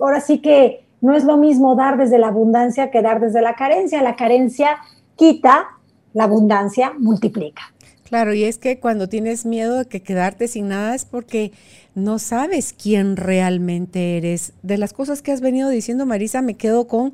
[0.00, 3.54] ahora sí que no es lo mismo dar desde la abundancia que dar desde la
[3.54, 4.02] carencia.
[4.02, 4.78] La carencia
[5.16, 5.66] quita,
[6.12, 7.62] la abundancia multiplica.
[8.04, 11.52] Claro, y es que cuando tienes miedo de que quedarte sin nada es porque
[11.94, 14.52] no sabes quién realmente eres.
[14.62, 17.12] De las cosas que has venido diciendo, Marisa, me quedo con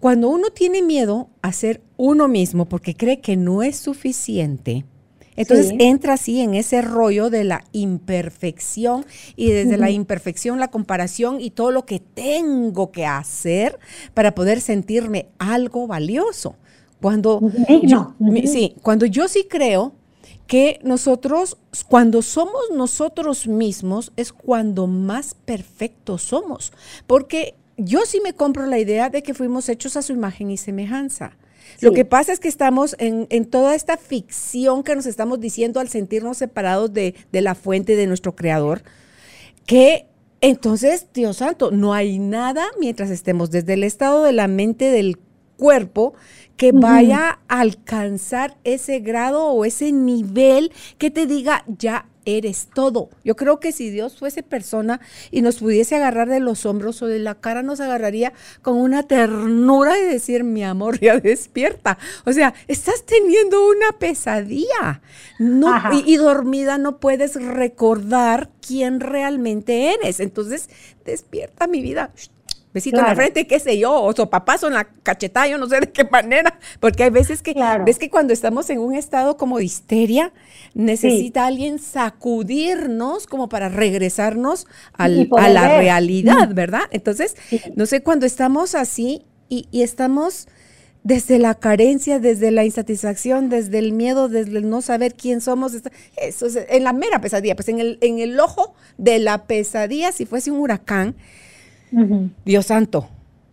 [0.00, 4.84] cuando uno tiene miedo a ser uno mismo porque cree que no es suficiente
[5.36, 9.04] entonces entra así en ese rollo de la imperfección
[9.36, 13.78] y desde la imperfección la comparación y todo lo que tengo que hacer
[14.14, 16.56] para poder sentirme algo valioso.
[17.00, 17.40] Cuando
[17.82, 18.14] yo,
[18.46, 19.92] sí, cuando yo sí creo
[20.46, 26.72] que nosotros, cuando somos nosotros mismos, es cuando más perfectos somos.
[27.06, 30.56] Porque yo sí me compro la idea de que fuimos hechos a su imagen y
[30.56, 31.36] semejanza.
[31.80, 35.88] Lo que pasa es que estamos en, toda esta ficción que nos estamos diciendo al
[35.88, 38.82] sentirnos separados de, la fuente de nuestro creador,
[39.66, 40.06] que
[40.40, 45.18] entonces, Dios santo, no hay nada mientras estemos desde el estado de la mente del
[45.56, 46.14] cuerpo
[46.56, 53.08] que vaya a alcanzar ese grado o ese nivel que te diga, ya eres todo.
[53.24, 55.00] Yo creo que si Dios fuese persona
[55.30, 59.04] y nos pudiese agarrar de los hombros o de la cara, nos agarraría con una
[59.04, 61.96] ternura y decir, mi amor, ya despierta.
[62.26, 65.00] O sea, estás teniendo una pesadilla.
[65.38, 70.20] No, y, dormida no puedes recordar quién realmente eres.
[70.20, 70.68] Entonces,
[71.04, 72.10] despierta mi vida
[72.76, 75.80] besito en la frente, qué sé yo, o sopapazo en la cachetada, yo no sé
[75.80, 77.54] de qué manera, porque hay veces que,
[77.84, 80.32] ves que cuando estamos en un estado como de histeria,
[80.74, 86.82] necesita alguien sacudirnos como para regresarnos a la realidad, ¿verdad?
[86.90, 87.34] Entonces,
[87.74, 90.48] no sé, cuando estamos así y, estamos
[91.02, 95.72] desde la carencia, desde la insatisfacción, desde el miedo, desde el no saber quién somos,
[96.16, 100.12] eso es en la mera pesadilla, pues en el, en el ojo de la pesadilla,
[100.12, 101.14] si fuese un huracán,
[102.44, 103.08] Dios santo,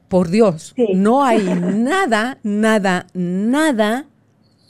[0.07, 1.43] por Dios, no hay
[1.75, 4.05] nada, nada, nada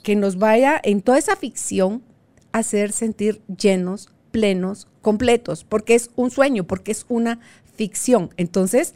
[0.04, 2.04] que nos vaya en toda esa ficción
[2.52, 7.40] a hacer sentir llenos, plenos, completos, porque es un sueño, porque es una
[7.76, 8.30] ficción.
[8.38, 8.94] Entonces,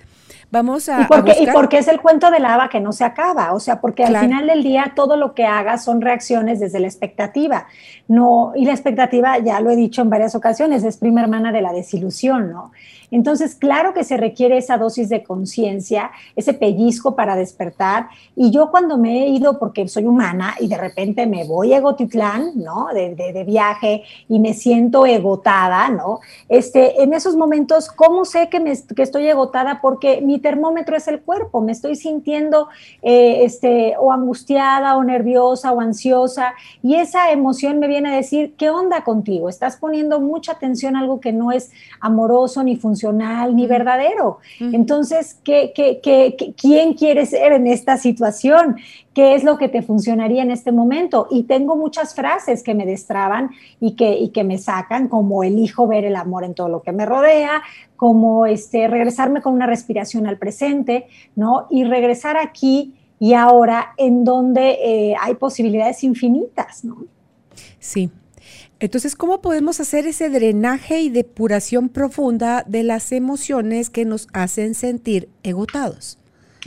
[0.51, 1.01] vamos a.
[1.01, 3.53] Y porque, es el cuento de la haba que no se acaba.
[3.53, 6.87] O sea, porque al final del día todo lo que hagas son reacciones desde la
[6.87, 7.67] expectativa.
[8.07, 11.61] No, y la expectativa, ya lo he dicho en varias ocasiones, es prima hermana de
[11.61, 12.71] la desilusión, ¿no?
[13.09, 18.09] Entonces, claro que se requiere esa dosis de conciencia, ese pellizco para despertar.
[18.35, 21.77] Y yo cuando me he ido, porque soy humana, y de repente me voy a
[21.77, 22.87] Egotitlán, ¿no?
[22.93, 26.19] De, de, viaje y me siento egotada, ¿no?
[26.49, 29.79] Este, en esos momentos, ¿cómo sé que, me, que estoy egotada?
[29.81, 32.67] Porque mi termómetro es el cuerpo, me estoy sintiendo
[33.03, 36.53] eh, este, o angustiada o nerviosa o ansiosa
[36.83, 39.47] y esa emoción me viene a decir, ¿qué onda contigo?
[39.47, 42.96] Estás poniendo mucha atención a algo que no es amoroso ni funcional
[43.53, 44.39] ni verdadero.
[44.59, 45.71] Entonces, ¿qué,
[46.55, 48.77] quién quieres ser en esta situación?
[49.13, 51.27] ¿Qué es lo que te funcionaría en este momento?
[51.31, 55.87] Y tengo muchas frases que me destraban y que, y que me sacan, como elijo
[55.87, 57.61] ver el amor en todo lo que me rodea,
[57.95, 61.67] como este, regresarme con una respiración al presente, ¿no?
[61.69, 67.05] Y regresar aquí y ahora en donde eh, hay posibilidades infinitas, ¿no?
[67.79, 68.11] Sí,
[68.79, 74.75] entonces, ¿cómo podemos hacer ese drenaje y depuración profunda de las emociones que nos hacen
[74.75, 76.19] sentir egotados?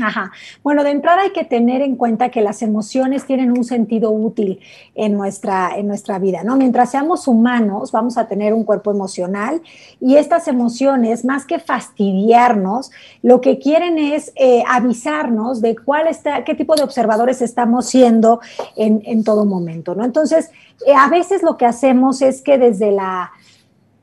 [0.02, 0.32] Ajá.
[0.62, 4.60] Bueno, de entrada hay que tener en cuenta que las emociones tienen un sentido útil
[4.94, 6.56] en nuestra, en nuestra vida, ¿no?
[6.56, 9.62] Mientras seamos humanos, vamos a tener un cuerpo emocional
[10.00, 12.90] y estas emociones, más que fastidiarnos,
[13.22, 18.40] lo que quieren es eh, avisarnos de cuál está, qué tipo de observadores estamos siendo
[18.76, 20.04] en, en todo momento, ¿no?
[20.04, 20.50] Entonces,
[20.86, 23.32] eh, a veces lo que hacemos es que desde la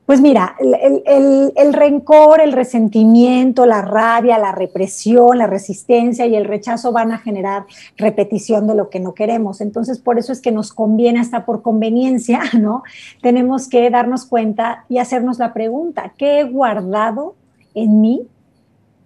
[0.07, 0.55] pues mira,
[1.05, 7.17] el, rencor, el resentimiento, la rabia, la represión, la resistencia y el rechazo van a
[7.17, 7.65] generar
[7.97, 9.59] repetición de lo que no queremos.
[9.59, 12.83] Entonces, por eso es que nos conviene hasta por conveniencia, ¿no?
[13.21, 17.35] Tenemos que darnos cuenta y hacernos la pregunta, ¿qué he guardado
[17.75, 18.29] en mí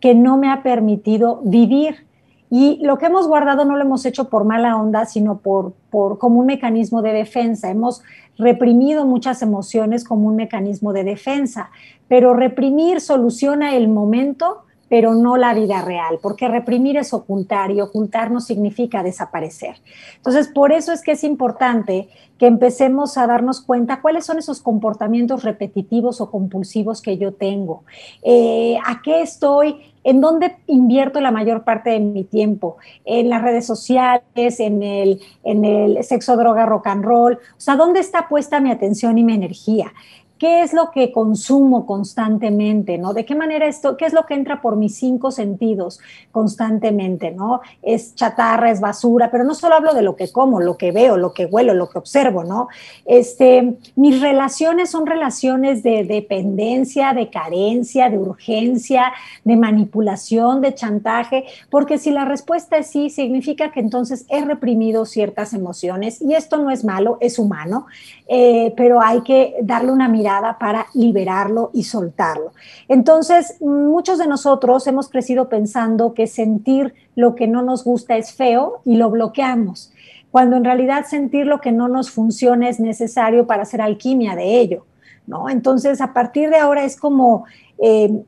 [0.01, 2.05] que no me ha permitido vivir?
[2.51, 6.19] Y lo que hemos guardado no lo hemos hecho por mala onda, sino por, por,
[6.19, 7.71] como un mecanismo de defensa.
[7.71, 8.03] Hemos
[8.37, 11.69] reprimido muchas emociones como un mecanismo de defensa,
[12.07, 17.79] pero reprimir soluciona el momento, pero no la vida real, porque reprimir es ocultar y
[17.79, 19.77] ocultar no significa desaparecer.
[20.17, 24.61] Entonces, por eso es que es importante que empecemos a darnos cuenta cuáles son esos
[24.61, 27.85] comportamientos repetitivos o compulsivos que yo tengo,
[28.21, 32.77] eh, a qué estoy ¿En dónde invierto la mayor parte de mi tiempo?
[33.05, 37.33] En las redes sociales, en el, en el sexo, droga, rock and roll.
[37.33, 39.93] O sea, ¿dónde está puesta mi atención y mi energía?
[40.41, 43.13] Qué es lo que consumo constantemente, ¿no?
[43.13, 45.99] De qué manera esto, qué es lo que entra por mis cinco sentidos
[46.31, 47.61] constantemente, ¿no?
[47.83, 51.15] Es chatarra, es basura, pero no solo hablo de lo que como, lo que veo,
[51.15, 52.69] lo que huelo, lo que observo, ¿no?
[53.05, 59.13] Este, mis relaciones son relaciones de dependencia, de carencia, de urgencia,
[59.43, 65.05] de manipulación, de chantaje, porque si la respuesta es sí, significa que entonces he reprimido
[65.05, 67.85] ciertas emociones y esto no es malo, es humano,
[68.27, 72.51] eh, pero hay que darle una mirada para liberarlo y soltarlo.
[72.87, 78.33] Entonces, muchos de nosotros hemos crecido pensando que sentir lo que no nos gusta es
[78.33, 79.91] feo y lo bloqueamos,
[80.31, 84.59] cuando en realidad sentir lo que no nos funciona es necesario para hacer alquimia de
[84.59, 84.85] ello.
[85.27, 85.49] ¿no?
[85.49, 87.45] Entonces, a partir de ahora es como...
[87.81, 88.23] Eh,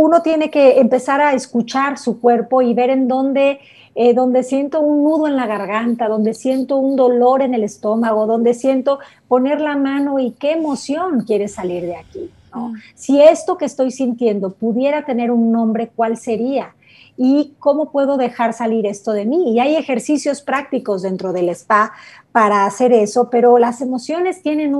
[0.00, 3.58] uno tiene que empezar a escuchar su cuerpo y ver en dónde
[4.00, 8.26] eh, donde siento un nudo en la garganta, donde siento un dolor en el estómago,
[8.26, 12.30] donde siento poner la mano y qué emoción quiere salir de aquí.
[12.54, 12.74] Mm.
[12.94, 16.76] Si esto que estoy sintiendo pudiera tener un nombre, ¿cuál sería?
[17.20, 19.52] y cómo puedo dejar salir esto de mí.
[19.52, 21.92] Y hay ejercicios prácticos dentro del spa
[22.30, 24.76] para hacer eso, pero las emociones tienen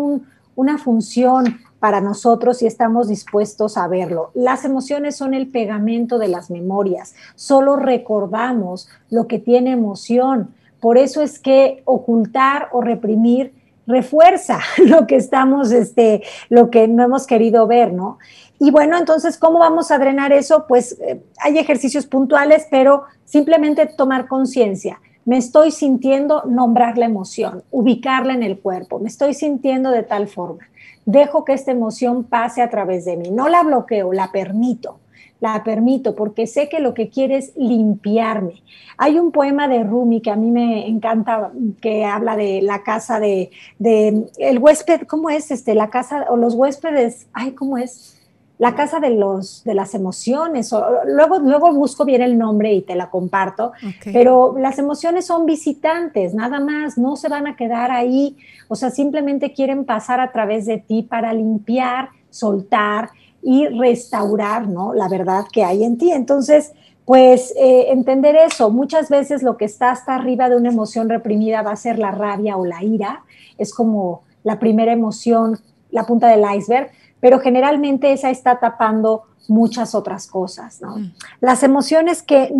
[0.55, 4.31] una función para nosotros y estamos dispuestos a verlo.
[4.35, 10.55] Las emociones son el pegamento de las memorias, solo recordamos lo que tiene emoción.
[10.81, 13.53] Por eso es que ocultar o reprimir
[13.87, 18.19] refuerza lo que estamos, este, lo que no hemos querido ver, ¿no?
[18.61, 20.67] Y bueno, entonces, ¿cómo vamos a drenar eso?
[20.69, 25.01] Pues eh, hay ejercicios puntuales, pero simplemente tomar conciencia.
[25.25, 30.27] Me estoy sintiendo nombrar la emoción, ubicarla en el cuerpo, me estoy sintiendo de tal
[30.27, 30.61] forma
[31.09, 33.31] dejo que esta emoción pase a través de mí.
[33.31, 35.01] No la bloqueo, la permito.
[35.41, 38.63] La permito porque sé que lo que quiere es limpiarme.
[38.99, 41.51] Hay un poema de Rumi que a mí me encanta,
[41.81, 45.51] que habla de la casa de, de el huésped, ¿cómo es?
[45.51, 48.18] Este, la casa, o los huéspedes, ay, ¿cómo es?
[48.59, 50.73] La casa de, los, de las emociones.
[50.73, 53.73] O, luego, luego busco bien el nombre y te la comparto,
[54.05, 58.37] pero las emociones son visitantes, nada más, no se van a quedar ahí,
[58.69, 63.11] o sea, simplemente quieren pasar a través de ti para limpiar, soltar
[63.43, 64.93] y restaurar, ¿no?
[64.93, 66.11] La verdad que hay en ti.
[66.11, 66.73] Entonces,
[67.05, 71.63] pues eh, entender eso, muchas veces lo que está hasta arriba de una emoción reprimida
[71.63, 73.23] va a ser la rabia o la ira,
[73.57, 75.59] es como la primera emoción,
[75.91, 76.91] la punta del iceberg,
[77.21, 80.99] pero generalmente esa está tapando muchas otras cosas, ¿no?
[80.99, 81.13] Mm.
[81.41, 82.53] Las emociones que,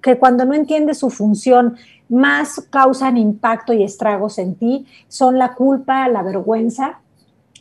[0.00, 1.76] que cuando no entiendes su función
[2.08, 7.00] más causan impacto y estragos en ti son la culpa, la vergüenza,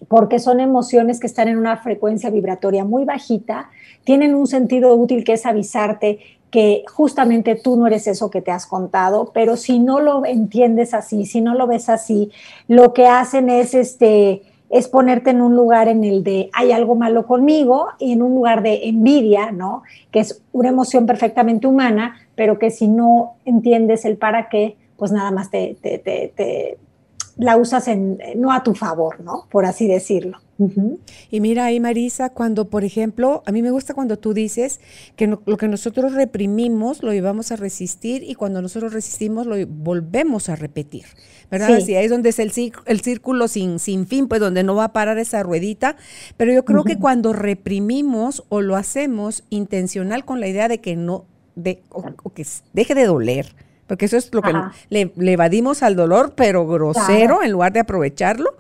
[0.07, 3.69] porque son emociones que están en una frecuencia vibratoria muy bajita,
[4.03, 6.19] tienen un sentido útil que es avisarte
[6.51, 10.93] que justamente tú no eres eso que te has contado, pero si no lo entiendes
[10.93, 12.31] así, si no lo ves así,
[12.67, 16.95] lo que hacen es este es ponerte en un lugar en el de hay algo
[16.95, 19.83] malo conmigo y en un lugar de envidia, ¿no?
[20.11, 25.11] Que es una emoción perfectamente humana, pero que si no entiendes el para qué, pues
[25.11, 26.77] nada más te, te, te,
[27.37, 29.47] la usas en, no a tu favor, ¿no?
[29.51, 30.39] Por así decirlo.
[31.29, 34.79] Y mira ahí, Marisa, cuando, por ejemplo, a mí me gusta cuando tú dices
[35.17, 40.47] que lo que nosotros reprimimos lo llevamos a resistir y cuando nosotros resistimos lo volvemos
[40.47, 41.05] a repetir,
[41.51, 41.79] ¿verdad?
[41.79, 41.95] Sí.
[41.95, 42.51] ahí es donde es el,
[42.85, 45.95] el círculo sin, sin fin, pues donde no va a parar esa ruedita.
[46.37, 50.95] Pero yo creo que cuando reprimimos o lo hacemos intencional con la idea de que
[50.95, 51.25] no
[51.55, 53.53] de, o, que deje de doler.
[53.87, 54.51] Porque eso es lo que
[54.89, 58.57] le, evadimos al dolor, pero grosero, en lugar de aprovecharlo.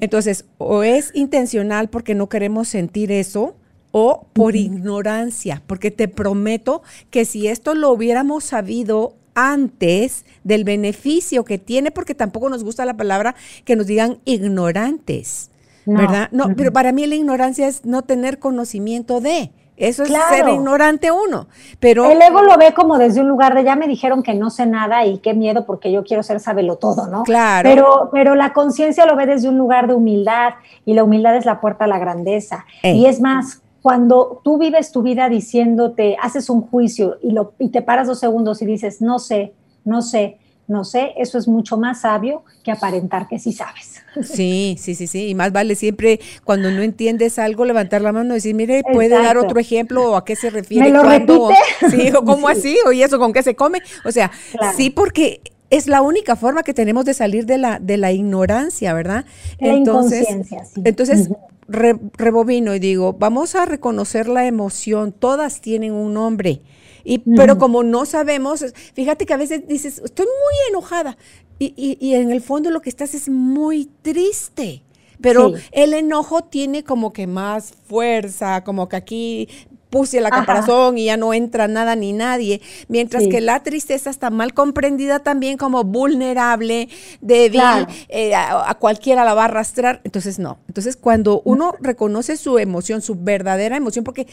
[0.00, 3.56] Entonces, o es intencional porque no queremos sentir eso,
[3.92, 11.44] o por ignorancia, porque te prometo que si esto lo hubiéramos sabido antes del beneficio
[11.44, 15.50] que tiene, porque tampoco nos gusta la palabra que nos digan ignorantes,
[15.86, 16.28] ¿verdad?
[16.32, 19.50] No, pero para mí la ignorancia es no tener conocimiento de.
[19.80, 21.46] Eso es ser ignorante uno.
[21.80, 24.50] Pero el ego lo ve como desde un lugar de ya me dijeron que no
[24.50, 27.22] sé nada y qué miedo porque yo quiero ser sabelo todo, ¿no?
[27.22, 27.66] Claro.
[27.68, 30.52] Pero, pero la conciencia lo ve desde un lugar de humildad
[30.84, 32.66] y la humildad es la puerta a la grandeza.
[32.82, 37.70] Y es más, cuando tú vives tu vida diciéndote, haces un juicio y, lo, y
[37.70, 39.54] te paras dos segundos y dices, no sé,
[39.84, 40.38] no sé,
[40.70, 44.02] no sé, eso es mucho más sabio que aparentar que sí sabes.
[44.22, 45.28] Sí, sí, sí, sí.
[45.28, 49.10] Y más vale siempre cuando no entiendes algo, levantar la mano y decir, mire, ¿puede
[49.10, 50.86] dar otro ejemplo o a qué se refiere?
[50.86, 51.54] ¿Me lo repite?
[51.90, 53.80] Sí, o cómo así, o y eso, con qué se come.
[54.04, 54.32] O sea,
[54.76, 58.92] sí, porque es la única forma que tenemos de salir de la, de la ignorancia,
[58.92, 59.24] ¿verdad?
[59.60, 60.82] La entonces, sí.
[60.84, 61.30] entonces
[61.70, 66.60] rebobino y digo, vamos a reconocer la emoción, todas tienen un nombre.
[67.04, 68.64] Y, Pero como no sabemos,
[68.94, 71.16] fíjate que a veces dices, estoy muy enojada.
[71.58, 74.82] Y, y, en el fondo lo que estás es muy triste.
[75.20, 79.48] Pero el enojo tiene como que más fuerza, como que aquí
[79.90, 84.30] puse la caparazón y ya no entra nada ni nadie, mientras que la tristeza está
[84.30, 86.88] mal comprendida también como vulnerable,
[87.20, 87.60] débil,
[88.08, 90.58] eh, a, cualquiera la va a arrastrar, entonces no.
[90.68, 94.26] Entonces cuando uno reconoce su emoción, su verdadera emoción, porque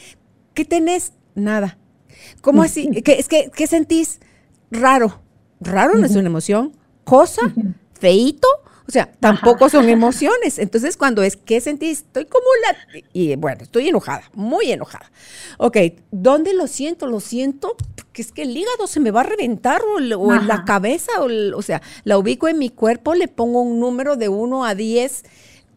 [0.53, 1.13] ¿qué tenés?
[1.35, 1.77] Nada.
[2.41, 2.89] ¿Cómo así?
[3.03, 4.19] ¿Qué, es que, ¿Qué sentís?
[4.71, 5.19] Raro.
[5.59, 6.73] Raro no es una emoción.
[7.03, 7.41] Cosa,
[7.99, 8.47] feito,
[8.87, 10.59] o sea, tampoco son emociones.
[10.59, 11.99] Entonces, cuando es, ¿qué sentís?
[11.99, 13.01] Estoy como la...
[13.13, 15.11] Y bueno, estoy enojada, muy enojada.
[15.57, 15.77] Ok,
[16.11, 17.07] ¿dónde lo siento?
[17.07, 17.75] Lo siento
[18.13, 21.27] que es que el hígado se me va a reventar o, en la cabeza, o,
[21.55, 25.23] o, sea, la ubico en mi cuerpo, le pongo un número de 1 a 10.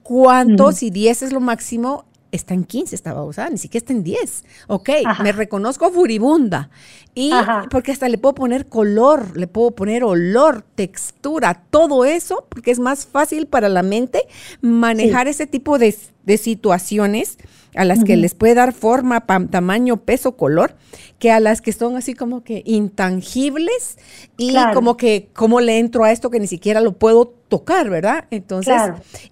[0.02, 0.82] ¿Cuántos?
[0.82, 4.44] Y 10 es lo máximo está en 15 estaba usada, ni siquiera está en 10.
[4.68, 4.90] Ok,
[5.22, 6.70] me reconozco furibunda.
[7.14, 7.32] Y
[7.70, 12.78] porque hasta le puedo poner color, le puedo poner olor, textura, todo eso, porque es
[12.78, 14.22] más fácil para la mente
[14.60, 15.94] manejar ese tipo de,
[16.38, 17.38] situaciones
[17.74, 20.76] a las que les puede dar forma, tamaño, peso, color,
[21.18, 23.98] que a las que son así como que intangibles
[24.36, 28.26] y como que, ¿cómo le entro a esto que ni siquiera lo puedo tocar, verdad?
[28.30, 28.80] Entonces,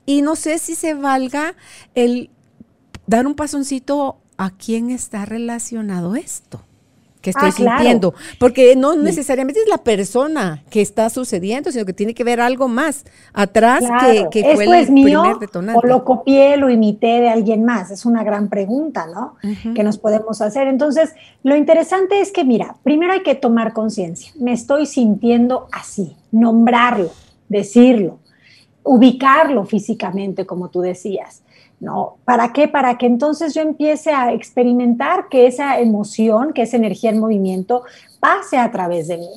[0.04, 1.54] y no sé si se valga
[1.94, 2.30] el
[3.08, 6.60] dar un pasoncito a quién está relacionado esto
[7.20, 11.92] que estoy ah, sintiendo, porque no necesariamente es la persona que está sucediendo, sino que
[11.92, 13.82] tiene que ver algo más atrás
[14.30, 15.80] que, fue el es mío, primer detonante.
[15.82, 19.34] O lo copié, lo imité de alguien más, es una gran pregunta, ¿no?
[19.74, 20.68] Que nos podemos hacer.
[20.68, 26.14] Entonces, lo interesante es que, mira, primero hay que tomar conciencia, me estoy sintiendo así,
[26.30, 27.10] nombrarlo,
[27.48, 28.20] decirlo,
[28.84, 31.42] ubicarlo físicamente, como tú decías.
[31.80, 32.16] ¿No?
[32.24, 32.68] ¿Para qué?
[32.68, 37.84] Para que entonces yo empiece a experimentar que esa emoción, que esa energía en movimiento
[38.20, 39.30] pase a través de mí.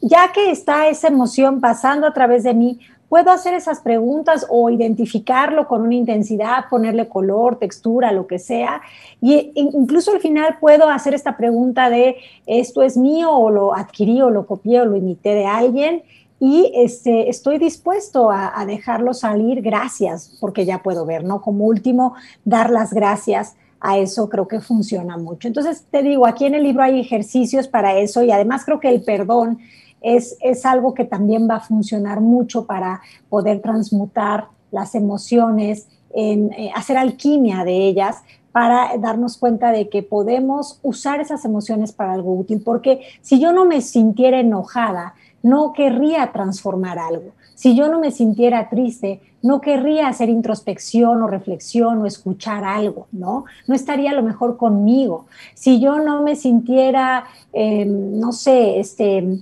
[0.00, 2.80] Ya que está esa emoción pasando a través de mí,
[3.12, 8.80] puedo hacer esas preguntas o identificarlo con una intensidad, ponerle color, textura, lo que sea.
[9.20, 12.16] Y incluso al final puedo hacer esta pregunta de,
[12.46, 16.02] ¿esto es mío o lo adquirí o lo copié o lo imité de alguien?
[16.44, 21.40] Y este, estoy dispuesto a, dejarlo salir, gracias, porque ya puedo ver, ¿no?
[21.40, 22.14] Como último,
[22.44, 25.46] dar las gracias a eso creo que funciona mucho.
[25.46, 28.88] Entonces, te digo, aquí en el libro hay ejercicios para eso y además creo que
[28.88, 29.60] el perdón
[30.00, 36.52] es, es algo que también va a funcionar mucho para poder transmutar las emociones, en
[36.54, 38.16] eh, hacer alquimia de ellas,
[38.50, 43.52] para darnos cuenta de que podemos usar esas emociones para algo útil, porque si yo
[43.52, 47.32] no me sintiera enojada, no querría transformar algo.
[47.54, 53.06] Si yo no me sintiera triste, no querría hacer introspección o reflexión o escuchar algo,
[53.12, 53.44] ¿no?
[53.66, 55.26] No estaría a lo mejor conmigo.
[55.54, 59.38] Si yo no me sintiera, em, no sé, este,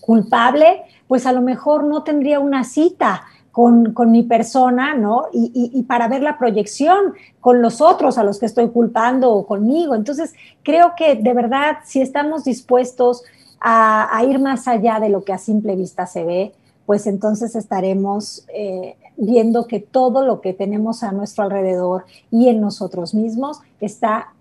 [0.00, 3.22] culpable, pues a lo mejor no tendría una cita
[3.52, 5.26] con, mi persona, ¿no?
[5.32, 9.94] Y, para ver la proyección con los otros a los que estoy culpando o conmigo.
[9.94, 13.22] Entonces, creo que de verdad, si estamos dispuestos
[13.60, 16.52] a, ir más allá de lo que a simple vista se ve,
[16.86, 22.60] pues entonces estaremos eh, viendo que todo lo que tenemos a nuestro alrededor y en
[22.60, 24.32] nosotros mismos está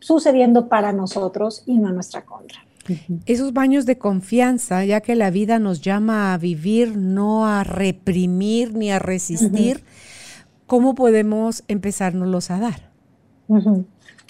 [0.00, 2.58] sucediendo para nosotros y no a nuestra contra.
[3.24, 8.74] Esos baños de confianza, ya que la vida nos llama a vivir, no a reprimir
[8.74, 9.84] ni a resistir,
[10.66, 12.90] ¿cómo podemos empezárnoslos a dar?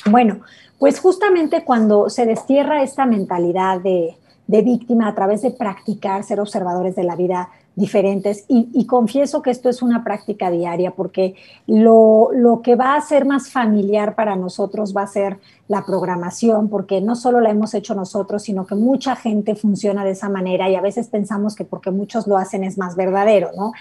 [0.09, 0.41] Bueno,
[0.79, 4.17] pues justamente cuando se destierra esta mentalidad de,
[4.47, 9.69] víctima a través de practicar, ser observadores de la vida diferentes, y, confieso que esto
[9.69, 11.35] es una práctica diaria porque
[11.67, 16.69] lo, lo, que va a ser más familiar para nosotros va a ser la programación,
[16.69, 20.71] porque no solo la hemos hecho nosotros, sino que mucha gente funciona de esa manera
[20.71, 23.73] y a veces pensamos que porque muchos lo hacen es más verdadero, ¿no?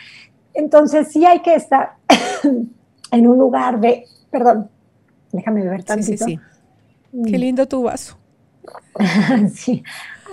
[0.55, 1.93] Entonces sí hay que estar
[3.11, 4.70] en un lugar de, perdón,
[5.32, 6.26] déjame ver tantito.
[6.26, 6.39] Sí, sí,
[7.11, 7.32] sí.
[7.32, 8.18] Qué lindo tu vaso.
[9.53, 9.84] sí,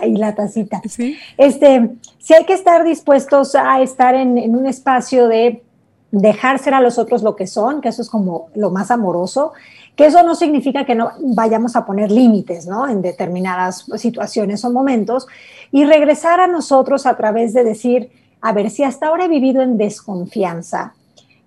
[0.01, 0.81] ahí la tacita.
[0.89, 1.17] ¿Sí?
[1.37, 5.63] Este, sí hay que estar dispuestos a estar en, en, un espacio de
[6.11, 9.53] dejar ser a los otros lo que son, que eso es como lo más amoroso,
[9.97, 12.89] que eso no significa que no vayamos a poner límites, ¿no?
[12.89, 15.27] En determinadas situaciones o momentos,
[15.71, 19.63] y regresar a nosotros a través de decir, a ver, si hasta ahora he vivido
[19.63, 20.95] en desconfianza,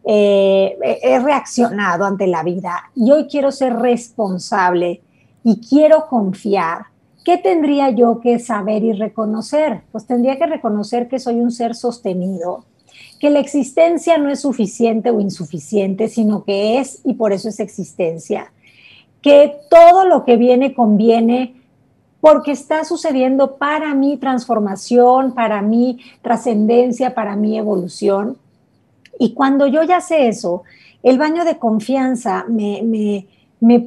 [0.06, 5.02] eh, he reaccionado ante la vida y hoy quiero ser responsable
[5.46, 6.88] y quiero confiar,
[7.24, 9.82] ¿qué tendría yo que saber y reconocer?
[9.92, 12.66] Pues tendría que reconocer que soy un ser sostenido,
[13.20, 17.60] que la existencia no es suficiente o insuficiente, sino que es y por eso es
[17.60, 18.52] existencia,
[19.22, 21.56] que todo lo que viene conviene
[22.24, 28.38] porque está sucediendo para mi transformación, para mi trascendencia, para mi evolución.
[29.20, 30.64] Y cuando yo ya sé eso,
[31.04, 33.28] el baño de confianza me,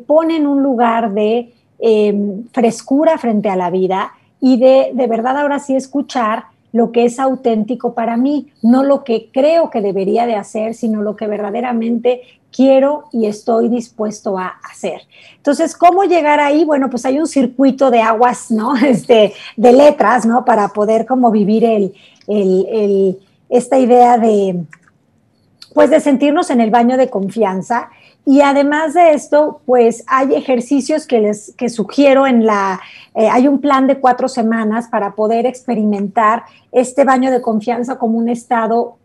[0.06, 5.38] pone en un lugar de em, frescura frente a la vida y de, de verdad
[5.38, 10.26] ahora sí escuchar lo que es auténtico para mí, no lo que creo que debería
[10.26, 12.20] de hacer, sino lo que verdaderamente
[12.56, 15.02] quiero y estoy dispuesto a hacer.
[15.36, 16.64] Entonces, ¿cómo llegar ahí?
[16.64, 18.74] Bueno, pues hay un circuito de aguas, ¿no?
[18.84, 20.44] Este, de letras, ¿no?
[20.44, 21.94] Para poder como vivir el,
[22.26, 23.18] el,
[23.48, 24.62] esta idea de,
[25.76, 27.90] pues de sentirnos en el baño de confianza.
[28.24, 32.80] Y además de esto, pues hay ejercicios que les que sugiero en la,
[33.14, 38.16] eh, hay un plan de cuatro semanas para poder experimentar este baño de confianza como
[38.16, 38.96] un estado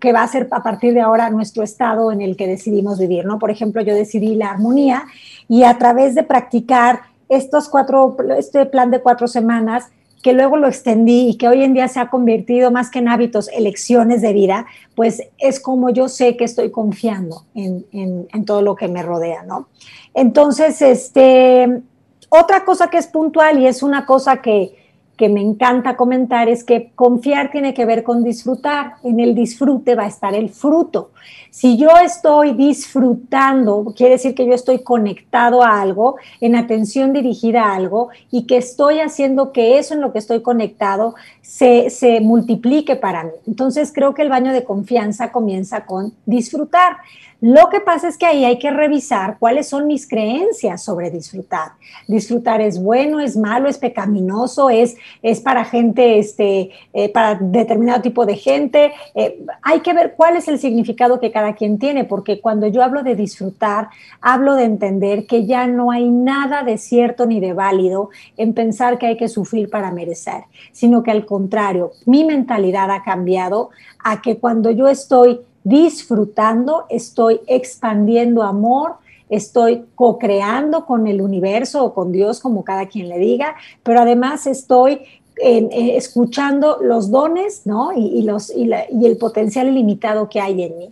[0.00, 3.24] que va a ser a partir de ahora nuestro estado en el que decidimos vivir,
[3.24, 3.40] ¿no?
[3.40, 5.06] Por ejemplo, yo decidí la armonía
[5.48, 9.88] y a través de practicar estos cuatro, este plan de cuatro semanas,
[10.22, 13.08] que luego lo extendí y que hoy en día se ha convertido más que en
[13.08, 18.62] hábitos, elecciones de vida, pues es como yo sé que estoy confiando en, en, todo
[18.62, 19.68] lo que me rodea, ¿no?
[20.12, 21.80] Entonces, este,
[22.28, 24.79] otra cosa que es puntual y es una cosa que,
[25.20, 28.94] que me encanta comentar es que confiar tiene que ver con disfrutar.
[29.04, 31.10] En el disfrute va a estar el fruto.
[31.50, 37.64] Si yo estoy disfrutando, quiere decir que yo estoy conectado a algo, en atención dirigida
[37.64, 42.22] a algo, y que estoy haciendo que eso en lo que estoy conectado se, se
[42.22, 43.32] multiplique para mí.
[43.46, 46.96] Entonces creo que el baño de confianza comienza con disfrutar.
[47.40, 51.72] Lo que pasa es que ahí hay que revisar cuáles son mis creencias sobre disfrutar.
[52.06, 58.02] Disfrutar es bueno, es malo, es pecaminoso, es, es para gente, este, eh, para determinado
[58.02, 58.92] tipo de gente.
[59.14, 62.82] Eh, hay que ver cuál es el significado que cada quien tiene, porque cuando yo
[62.82, 63.88] hablo de disfrutar,
[64.20, 68.98] hablo de entender que ya no hay nada de cierto ni de válido en pensar
[68.98, 73.70] que hay que sufrir para merecer, sino que al contrario, mi mentalidad ha cambiado
[74.02, 78.94] a que cuando yo estoy disfrutando, estoy expandiendo amor,
[79.28, 84.46] estoy co-creando con el universo o con Dios, como cada quien le diga, pero además
[84.46, 85.02] estoy
[85.42, 87.92] eh, escuchando los dones ¿no?
[87.96, 90.88] y, los, y, el potencial ilimitado que hay en mí.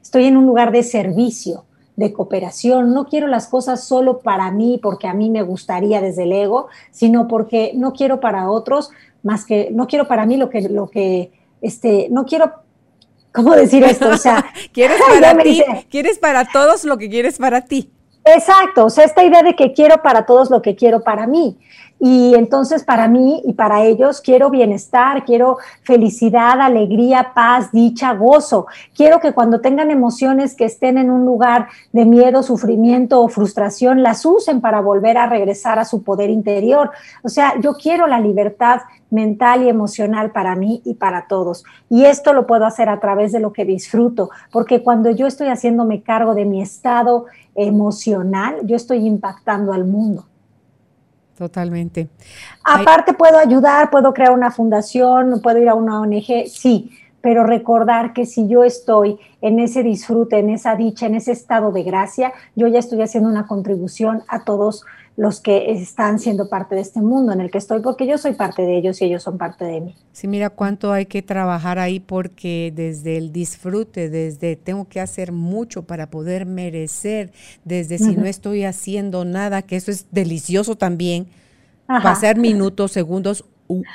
[0.00, 1.64] Estoy en un lugar de servicio,
[1.96, 2.94] de cooperación.
[2.94, 6.68] No quiero las cosas solo para mí, porque a mí me gustaría desde el ego,
[6.90, 8.90] sino porque no quiero para otros
[9.22, 12.52] más que, no quiero para mí lo que, lo que, este, no quiero
[13.32, 14.08] ¿Cómo decir esto?
[14.08, 17.90] O sea, quieres para ti, quieres para todos lo que quieres para ti.
[18.24, 21.58] Exacto, o sea, esta idea de que quiero para todos lo que quiero para mí.
[22.00, 28.66] Y entonces para mí y para ellos quiero bienestar, quiero felicidad, alegría, paz, dicha, gozo.
[28.96, 34.02] Quiero que cuando tengan emociones que estén en un lugar de miedo, sufrimiento o frustración,
[34.02, 36.90] las usen para volver a regresar a su poder interior.
[37.22, 38.80] O sea, yo quiero la libertad
[39.10, 41.64] mental y emocional para mí y para todos.
[41.90, 45.48] Y esto lo puedo hacer a través de lo que disfruto, porque cuando yo estoy
[45.48, 50.29] haciéndome cargo de mi estado emocional, yo estoy impactando al mundo.
[51.40, 52.10] Totalmente.
[52.62, 58.12] Aparte puedo ayudar, puedo crear una fundación, puedo ir a una ONG, sí, pero recordar
[58.12, 62.32] que si yo estoy en ese disfrute, en esa dicha, en ese estado de gracia,
[62.56, 64.84] yo ya estoy haciendo una contribución a todos
[65.16, 68.32] los que están siendo parte de este mundo en el que estoy, porque yo soy
[68.32, 69.94] parte de ellos y ellos son parte de mí.
[70.12, 75.30] Sí, mira cuánto hay que trabajar ahí porque desde el disfrute, desde tengo que hacer
[75.30, 77.32] mucho para poder merecer,
[77.64, 81.26] desde si no estoy haciendo nada, que eso es delicioso también,
[81.86, 83.44] pasar minutos, segundos,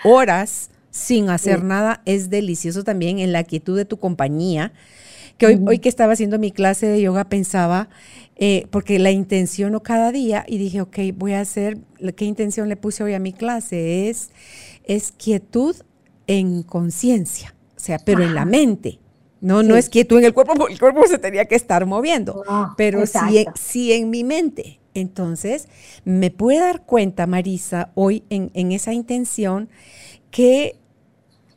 [0.03, 4.71] horas sin hacer nada es delicioso también en la quietud de tu compañía.
[5.37, 7.89] Que hoy, hoy que estaba haciendo mi clase de yoga pensaba,
[8.37, 11.79] eh, porque la intenciono cada día y dije, ok, voy a hacer,
[12.15, 14.07] ¿qué intención le puse hoy a mi clase?
[14.07, 14.29] Es,
[14.85, 15.75] es quietud
[16.27, 18.99] en conciencia, o sea, pero en la mente.
[19.41, 22.41] No, no es quietud en el cuerpo, porque el cuerpo se tenía que estar moviendo,
[22.47, 24.79] ah, pero sí, sí en mi mente.
[24.93, 25.67] Entonces,
[26.05, 29.67] me puede dar cuenta, Marisa, hoy en, en esa intención,
[30.31, 30.79] que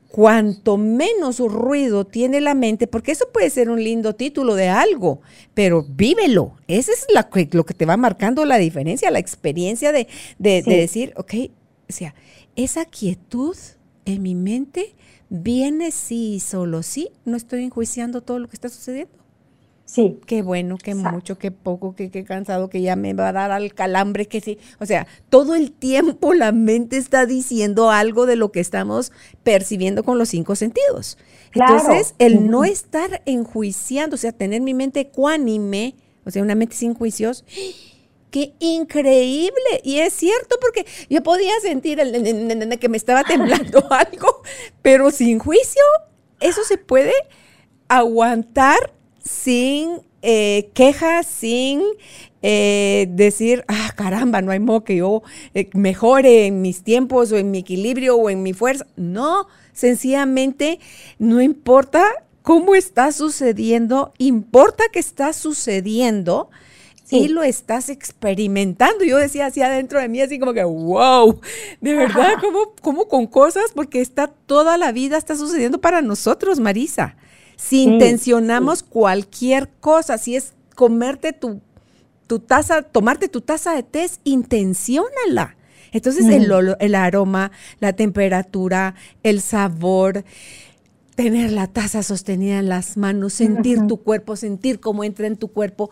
[0.08, 5.20] cuanto menos ruido tiene la mente, porque eso puede ser un lindo título de algo,
[5.54, 6.56] pero vívelo.
[6.66, 7.06] Ese es
[7.52, 11.34] lo que te va marcando la diferencia, la experiencia de, de decir, ok,
[11.88, 12.14] o sea,
[12.56, 13.56] esa quietud
[14.04, 14.94] en mi mente
[15.28, 19.12] viene sí y solo sí, no estoy enjuiciando todo lo que está sucediendo.
[19.88, 20.20] Sí.
[20.26, 23.50] Qué bueno, qué mucho, qué poco, qué, qué, cansado, que ya me va a dar
[23.52, 24.58] al calambre, que sí.
[24.78, 29.12] O sea, todo el tiempo la mente está diciendo algo de lo que estamos
[29.44, 31.16] percibiendo con los cinco sentidos.
[31.54, 35.94] Entonces, el no estar enjuiciando, o sea, tener mi mente ecuánime,
[36.26, 37.46] o sea, una mente sin juicios,
[38.30, 39.80] ¡Qué increíble!
[39.84, 44.42] Y es cierto porque yo podía sentir el, que me estaba temblando algo,
[44.82, 45.82] pero sin juicio,
[46.38, 47.14] eso se puede
[47.88, 51.82] aguantar sin eh, quejas, sin
[52.42, 55.22] eh, decir, ah, caramba, no hay modo que yo
[55.54, 58.86] eh, mejore en mis tiempos o en mi equilibrio o en mi fuerza.
[58.96, 60.80] No, sencillamente
[61.18, 62.04] no importa
[62.42, 66.50] cómo está sucediendo, importa que está sucediendo.
[67.10, 69.02] Y lo estás experimentando.
[69.02, 71.40] Yo decía así adentro de mí, así como que, wow,
[71.80, 76.60] de verdad, como, como con cosas, porque está toda la vida, está sucediendo para nosotros,
[76.60, 77.16] Marisa.
[77.58, 81.60] Si intencionamos cualquier cosa, si es comerte tu,
[82.28, 85.56] tu taza, tomarte tu taza de té, intenciónala.
[85.90, 87.50] Entonces el, el aroma,
[87.80, 88.94] la temperatura,
[89.24, 90.24] el sabor,
[91.16, 95.48] tener la taza sostenida en las manos, sentir tu cuerpo, sentir cómo entra en tu
[95.48, 95.90] cuerpo.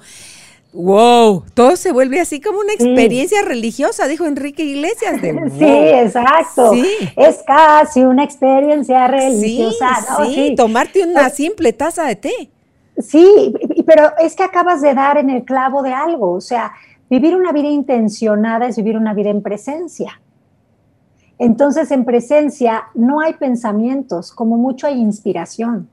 [0.77, 5.23] Wow, todo se vuelve así como una experiencia religiosa, dijo Enrique Iglesias.
[5.23, 6.73] De, Sí, exacto.
[7.17, 9.89] Es casi una experiencia religiosa.
[10.27, 12.51] Sí, tomarte una simple taza de té.
[12.99, 13.55] Sí,
[13.87, 16.33] pero es que acabas de dar en el clavo de algo.
[16.33, 16.73] O sea,
[17.09, 20.21] vivir una vida intencionada es vivir una vida en presencia.
[21.39, 25.89] Entonces, en presencia no hay pensamientos, como mucho hay inspiración.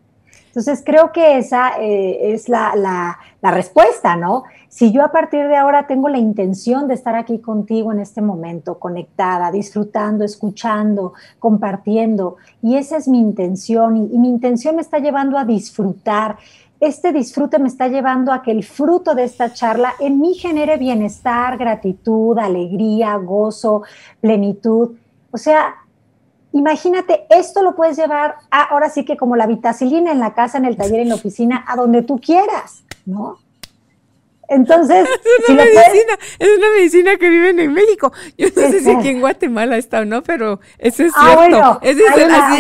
[0.54, 4.44] Entonces, creo que esa eh, es la, la, respuesta, ¿no?
[4.74, 8.24] Si yo a partir de ahora tengo la intención de estar aquí contigo en este
[8.24, 14.98] momento, conectada, disfrutando, escuchando, compartiendo, y esa es mi intención, y, mi intención me está
[14.98, 16.38] llevando a disfrutar,
[16.80, 20.78] este disfrute me está llevando a que el fruto de esta charla en mí genere
[20.78, 23.84] bienestar, gratitud, alegría, gozo,
[24.22, 24.96] plenitud.
[25.30, 25.76] O sea,
[26.56, 30.66] Imagínate, esto lo puedes llevar ahora sí que como la vitacilina en la casa, en
[30.66, 33.40] el taller, en la oficina, a donde tú quieras, ¿no?
[34.50, 35.08] Entonces,
[35.40, 38.12] es una, medicina, es una medicina que viven en México.
[38.38, 41.80] Yo no sé si aquí en Guatemala está o no, pero eso es ah, cierto.
[41.82, 41.98] es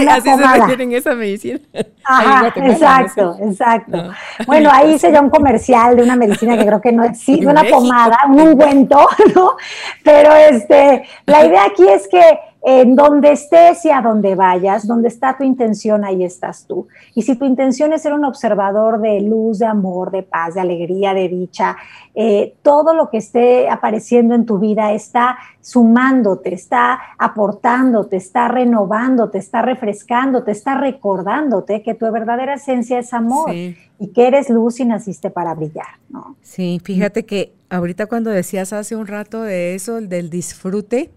[0.09, 1.59] así, se refieren esa medicina.
[2.05, 4.11] Ajá, exacto, exacto.
[4.47, 7.63] Bueno, ahí se llama un comercial de una medicina que creo que no existe, una
[7.63, 9.55] pomada, un ungüento, ¿no?
[10.03, 12.21] Pero este, la idea aquí es que
[12.65, 16.87] en donde estés y a donde vayas, donde está tu intención, ahí estás tú.
[17.13, 20.61] Y si tu intención es ser un observador de luz, de amor, de paz, de
[20.61, 21.75] alegría, de dicha,
[22.15, 29.39] eh, todo lo que esté apareciendo en tu vida está sumándote, está aportándote, está renovándote,
[29.39, 34.85] está refrescándote, está recordándote que tu verdadera esencia es amor y que eres luz y
[34.85, 35.99] naciste para brillar.
[36.09, 36.37] ¿no?
[36.41, 41.11] Sí, fíjate que ahorita cuando decías hace un rato de eso, del disfrute,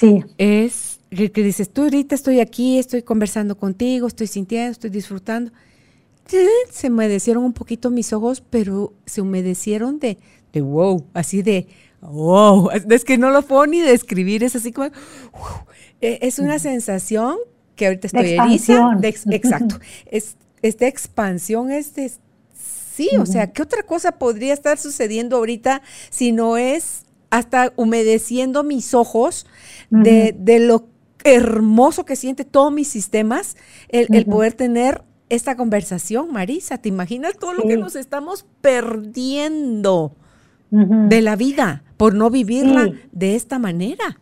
[0.00, 0.24] Sí.
[0.38, 5.52] Es que, dices, tú ahorita estoy aquí, estoy conversando contigo, estoy sintiendo, estoy disfrutando.
[6.70, 10.16] Se humedecieron un poquito mis ojos, pero se humedecieron de,
[10.52, 11.66] de wow, así de
[12.00, 12.70] wow.
[12.88, 14.90] Es que no lo puedo ni describir, es así como,
[16.00, 17.36] e, es una sensación
[17.74, 18.98] que ahorita estoy eriza.
[19.02, 19.80] exacto.
[20.06, 22.12] Es, esta expansión es de,
[22.54, 28.62] sí, o sea, ¿qué otra cosa podría estar sucediendo ahorita si no es hasta humedeciendo
[28.64, 29.46] mis ojos
[29.90, 30.86] de, lo
[31.24, 33.56] hermoso que siente todos mis sistemas,
[33.88, 36.78] el, poder tener esta conversación, Marisa.
[36.78, 40.12] ¿Te imaginas todo lo que nos estamos perdiendo
[40.70, 44.18] de la vida por no vivirla de esta manera?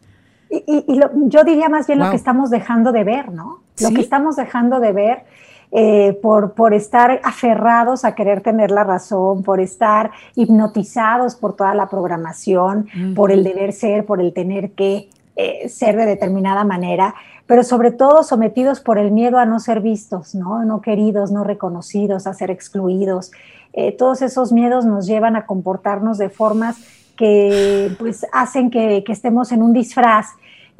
[0.51, 0.85] Y,
[1.27, 3.63] yo diría más bien lo que estamos dejando de ver, ¿no?
[3.81, 5.25] Lo que estamos dejando de ver
[5.71, 11.75] eh, por, por estar aferrados a querer tener la razón, por estar hipnotizados por toda
[11.75, 17.15] la programación, por el deber ser, por el tener que eh, ser de determinada manera,
[17.47, 21.45] pero sobre todo sometidos por el miedo a no ser vistos, no, no queridos, no
[21.45, 23.31] reconocidos, a ser excluidos.
[23.75, 26.77] Eh, todos esos miedos nos llevan a comportarnos de formas
[27.17, 30.29] que pues hacen que, que estemos en un disfraz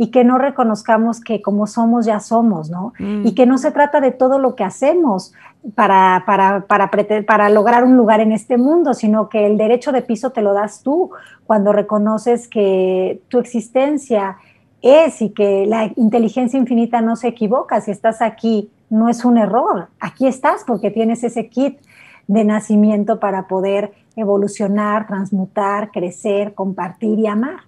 [0.01, 2.95] y que no reconozcamos que como somos ya somos, ¿no?
[3.01, 3.27] Mm.
[3.27, 5.33] Y que no se trata de todo lo que hacemos
[5.75, 6.89] para, para, para,
[7.27, 10.55] para, lograr un lugar en este mundo, sino que el derecho de piso te lo
[10.55, 11.11] das tú
[11.47, 14.37] cuando reconoces que tu existencia
[14.83, 17.81] es y que la inteligencia infinita no se equivoca.
[17.81, 19.89] Si estás aquí, no es un error.
[19.99, 21.81] Aquí estás porque tienes ese kit
[22.29, 27.68] de nacimiento para poder evolucionar, transmutar, crecer, compartir y amar.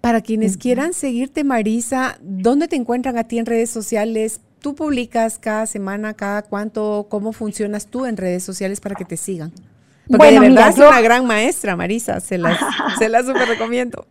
[0.00, 4.40] Para quienes quieran seguirte, Marisa, ¿dónde te encuentran a ti en redes sociales?
[4.60, 7.06] ¿Tú publicas cada semana, cada cuánto?
[7.08, 9.52] ¿Cómo funcionas tú en redes sociales para que te sigan?
[10.08, 12.58] Porque de verdad es una gran maestra, Marisa, se las,
[12.98, 14.06] se las super recomiendo.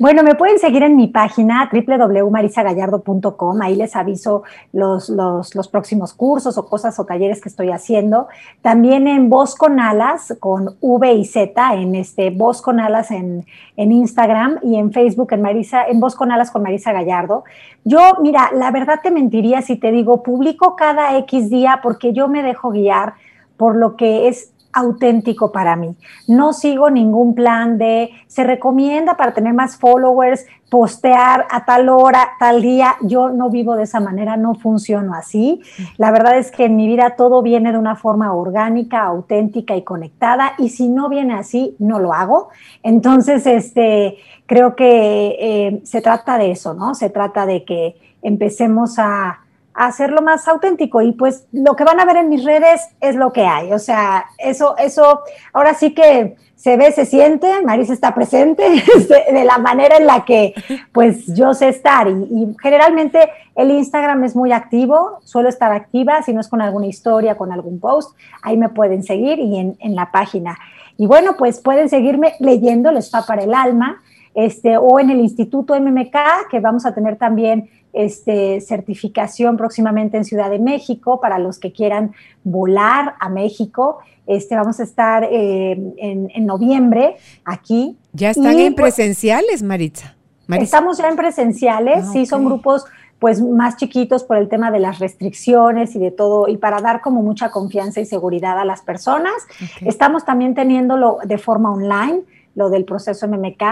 [0.00, 3.62] Bueno, me pueden seguir en mi página www.marisagallardo.com.
[3.62, 8.28] Ahí les aviso los, los, próximos cursos o cosas o talleres que estoy haciendo.
[8.62, 13.44] También en Voz con Alas, con V y Z, en este Voz con Alas en,
[13.76, 17.42] en Instagram y en Facebook en Marisa, en Voz con Alas con Marisa Gallardo.
[17.82, 22.28] Yo, mira, la verdad te mentiría si te digo, publico cada X día porque yo
[22.28, 23.14] me dejo guiar
[23.56, 25.96] por lo que es auténtico para mí.
[26.26, 32.30] No sigo ningún plan de, se recomienda para tener más followers, postear a tal hora,
[32.38, 32.96] tal día.
[33.02, 35.60] Yo no vivo de esa manera, no funciono así.
[35.96, 39.82] La verdad es que en mi vida todo viene de una forma orgánica, auténtica y
[39.82, 40.52] conectada.
[40.58, 42.50] Y si no viene así, no lo hago.
[42.82, 46.94] Entonces, este, creo que eh, se trata de eso, ¿no?
[46.94, 49.40] Se trata de que empecemos a
[49.86, 51.00] hacerlo más auténtico.
[51.00, 53.78] Y pues lo que van a ver en mis redes es lo que hay, o
[53.78, 55.20] sea, eso, eso,
[55.52, 58.64] ahora sí que se ve, se siente, Marisa está presente
[59.32, 60.54] de, la manera en la que
[60.92, 62.08] pues yo sé estar.
[62.08, 66.86] Y, generalmente el Instagram es muy activo, suelo estar activa, si no es con alguna
[66.86, 70.58] historia, con algún post, ahí me pueden seguir y en, en la página.
[70.96, 74.02] Y bueno, pues pueden seguirme leyendo Les va para el alma,
[74.34, 80.24] este, o en el Instituto MMK, que vamos a tener también este, certificación próximamente en
[80.24, 82.12] Ciudad de México para los que quieran
[82.44, 83.98] volar a México.
[84.26, 87.96] Este, vamos a estar eh, en, noviembre aquí.
[88.12, 90.16] ¿Ya están en pues, presenciales, Maritza?
[90.48, 92.84] Estamos ya en presenciales, ah, sí, son grupos
[93.18, 97.00] pues más chiquitos por el tema de las restricciones y de todo, y para dar
[97.00, 99.34] como mucha confianza y seguridad a las personas.
[99.80, 102.22] Estamos también teniéndolo de forma online,
[102.54, 103.62] lo del proceso MMK,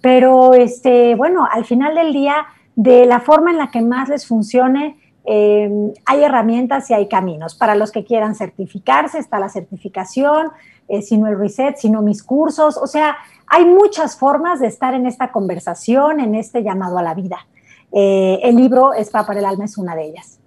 [0.00, 2.46] pero este, bueno, al final del día
[2.76, 4.98] de la forma en la que más les funcione.
[5.24, 7.54] Eh, hay herramientas y hay caminos.
[7.54, 10.48] Para los que quieran certificarse, está la certificación,
[10.88, 12.76] eh, sino el reset, sino mis cursos.
[12.76, 13.16] O sea,
[13.46, 17.46] hay muchas formas de estar en esta conversación, en este llamado a la vida.
[17.92, 20.38] Eh, el libro Spa para el Alma es una de ellas.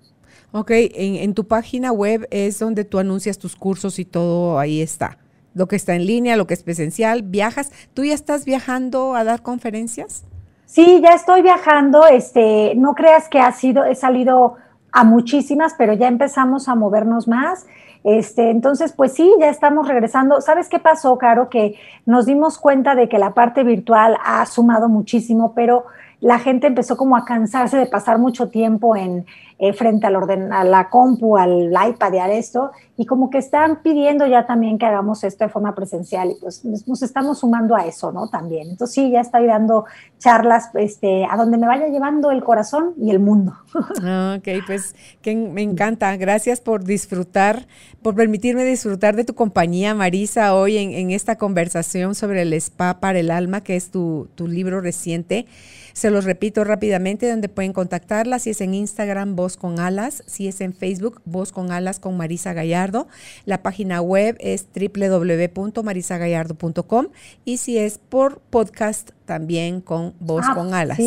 [0.52, 4.82] Ok, en, en, tu página web es donde tú anuncias tus cursos y todo ahí
[4.82, 5.18] está.
[5.54, 7.72] Lo que está en línea, lo que es presencial, viajas.
[7.94, 10.26] ¿Tú ya estás viajando a dar conferencias?
[10.76, 12.06] Sí, ya estoy viajando.
[12.06, 14.56] Este, no creas que ha sido, he salido
[14.92, 17.66] a muchísimas, pero ya empezamos a movernos más.
[18.04, 20.42] Este, entonces, pues sí, ya estamos regresando.
[20.42, 21.48] ¿Sabes qué pasó, Caro?
[21.48, 25.86] Que nos dimos cuenta de que la parte virtual ha sumado muchísimo, pero
[26.20, 29.26] la gente empezó como a cansarse de pasar mucho tiempo en,
[29.58, 33.38] eh, frente al orden, a la compu, al iPad y a esto, y como que
[33.38, 37.76] están pidiendo ya también que hagamos esto de forma presencial, y pues nos estamos sumando
[37.76, 38.28] a eso, ¿no?
[38.28, 38.70] También.
[38.70, 39.86] Entonces sí, ya estoy dando
[40.20, 43.54] charlas este, a donde me vaya llevando el corazón y el mundo.
[44.08, 46.16] Ah, ok, pues que me encanta.
[46.18, 47.68] Gracias por disfrutar,
[48.02, 53.00] por permitirme disfrutar de tu compañía, Marisa, hoy en, en esta conversación sobre el spa
[53.00, 55.46] para el alma, que es tu, tu libro reciente.
[55.94, 60.48] Se los repito rápidamente, donde pueden contactarla, si es en Instagram, Voz con Alas, si
[60.48, 63.08] es en Facebook, Voz con Alas con Marisa Gallardo.
[63.46, 67.10] La página web es www.marisagallardo.com
[67.46, 70.98] y si es por podcast, también con Voz ah, con Alas.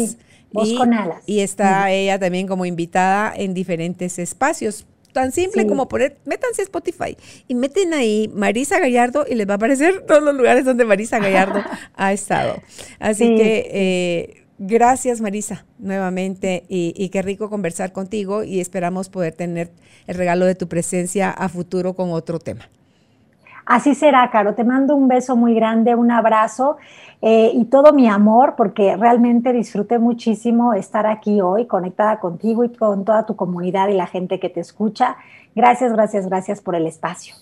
[0.52, 1.24] Voz con Alas.
[1.26, 6.64] Y está ella también como invitada en diferentes espacios tan simple como poner, métanse a
[6.64, 7.16] Spotify
[7.48, 11.18] y meten ahí Marisa Gallardo y les va a aparecer todos los lugares donde Marisa
[11.18, 11.60] Gallardo
[11.96, 12.62] ha estado.
[13.00, 19.32] Así que eh, Gracias Marisa, nuevamente, y, y, qué rico conversar contigo y esperamos poder
[19.32, 19.70] tener
[20.08, 22.68] el regalo de tu presencia a futuro con otro tema.
[23.68, 24.54] Así será, Caro.
[24.54, 26.78] Te mando un beso muy grande, un abrazo
[27.20, 32.70] eh, y todo mi amor, porque realmente disfruté muchísimo estar aquí hoy conectada contigo y
[32.70, 35.16] con toda tu comunidad y la gente que te escucha.
[35.54, 37.34] Gracias, gracias, gracias por el espacio.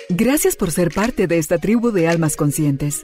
[0.10, 3.04] Gracias por ser parte de esta tribu de almas conscientes.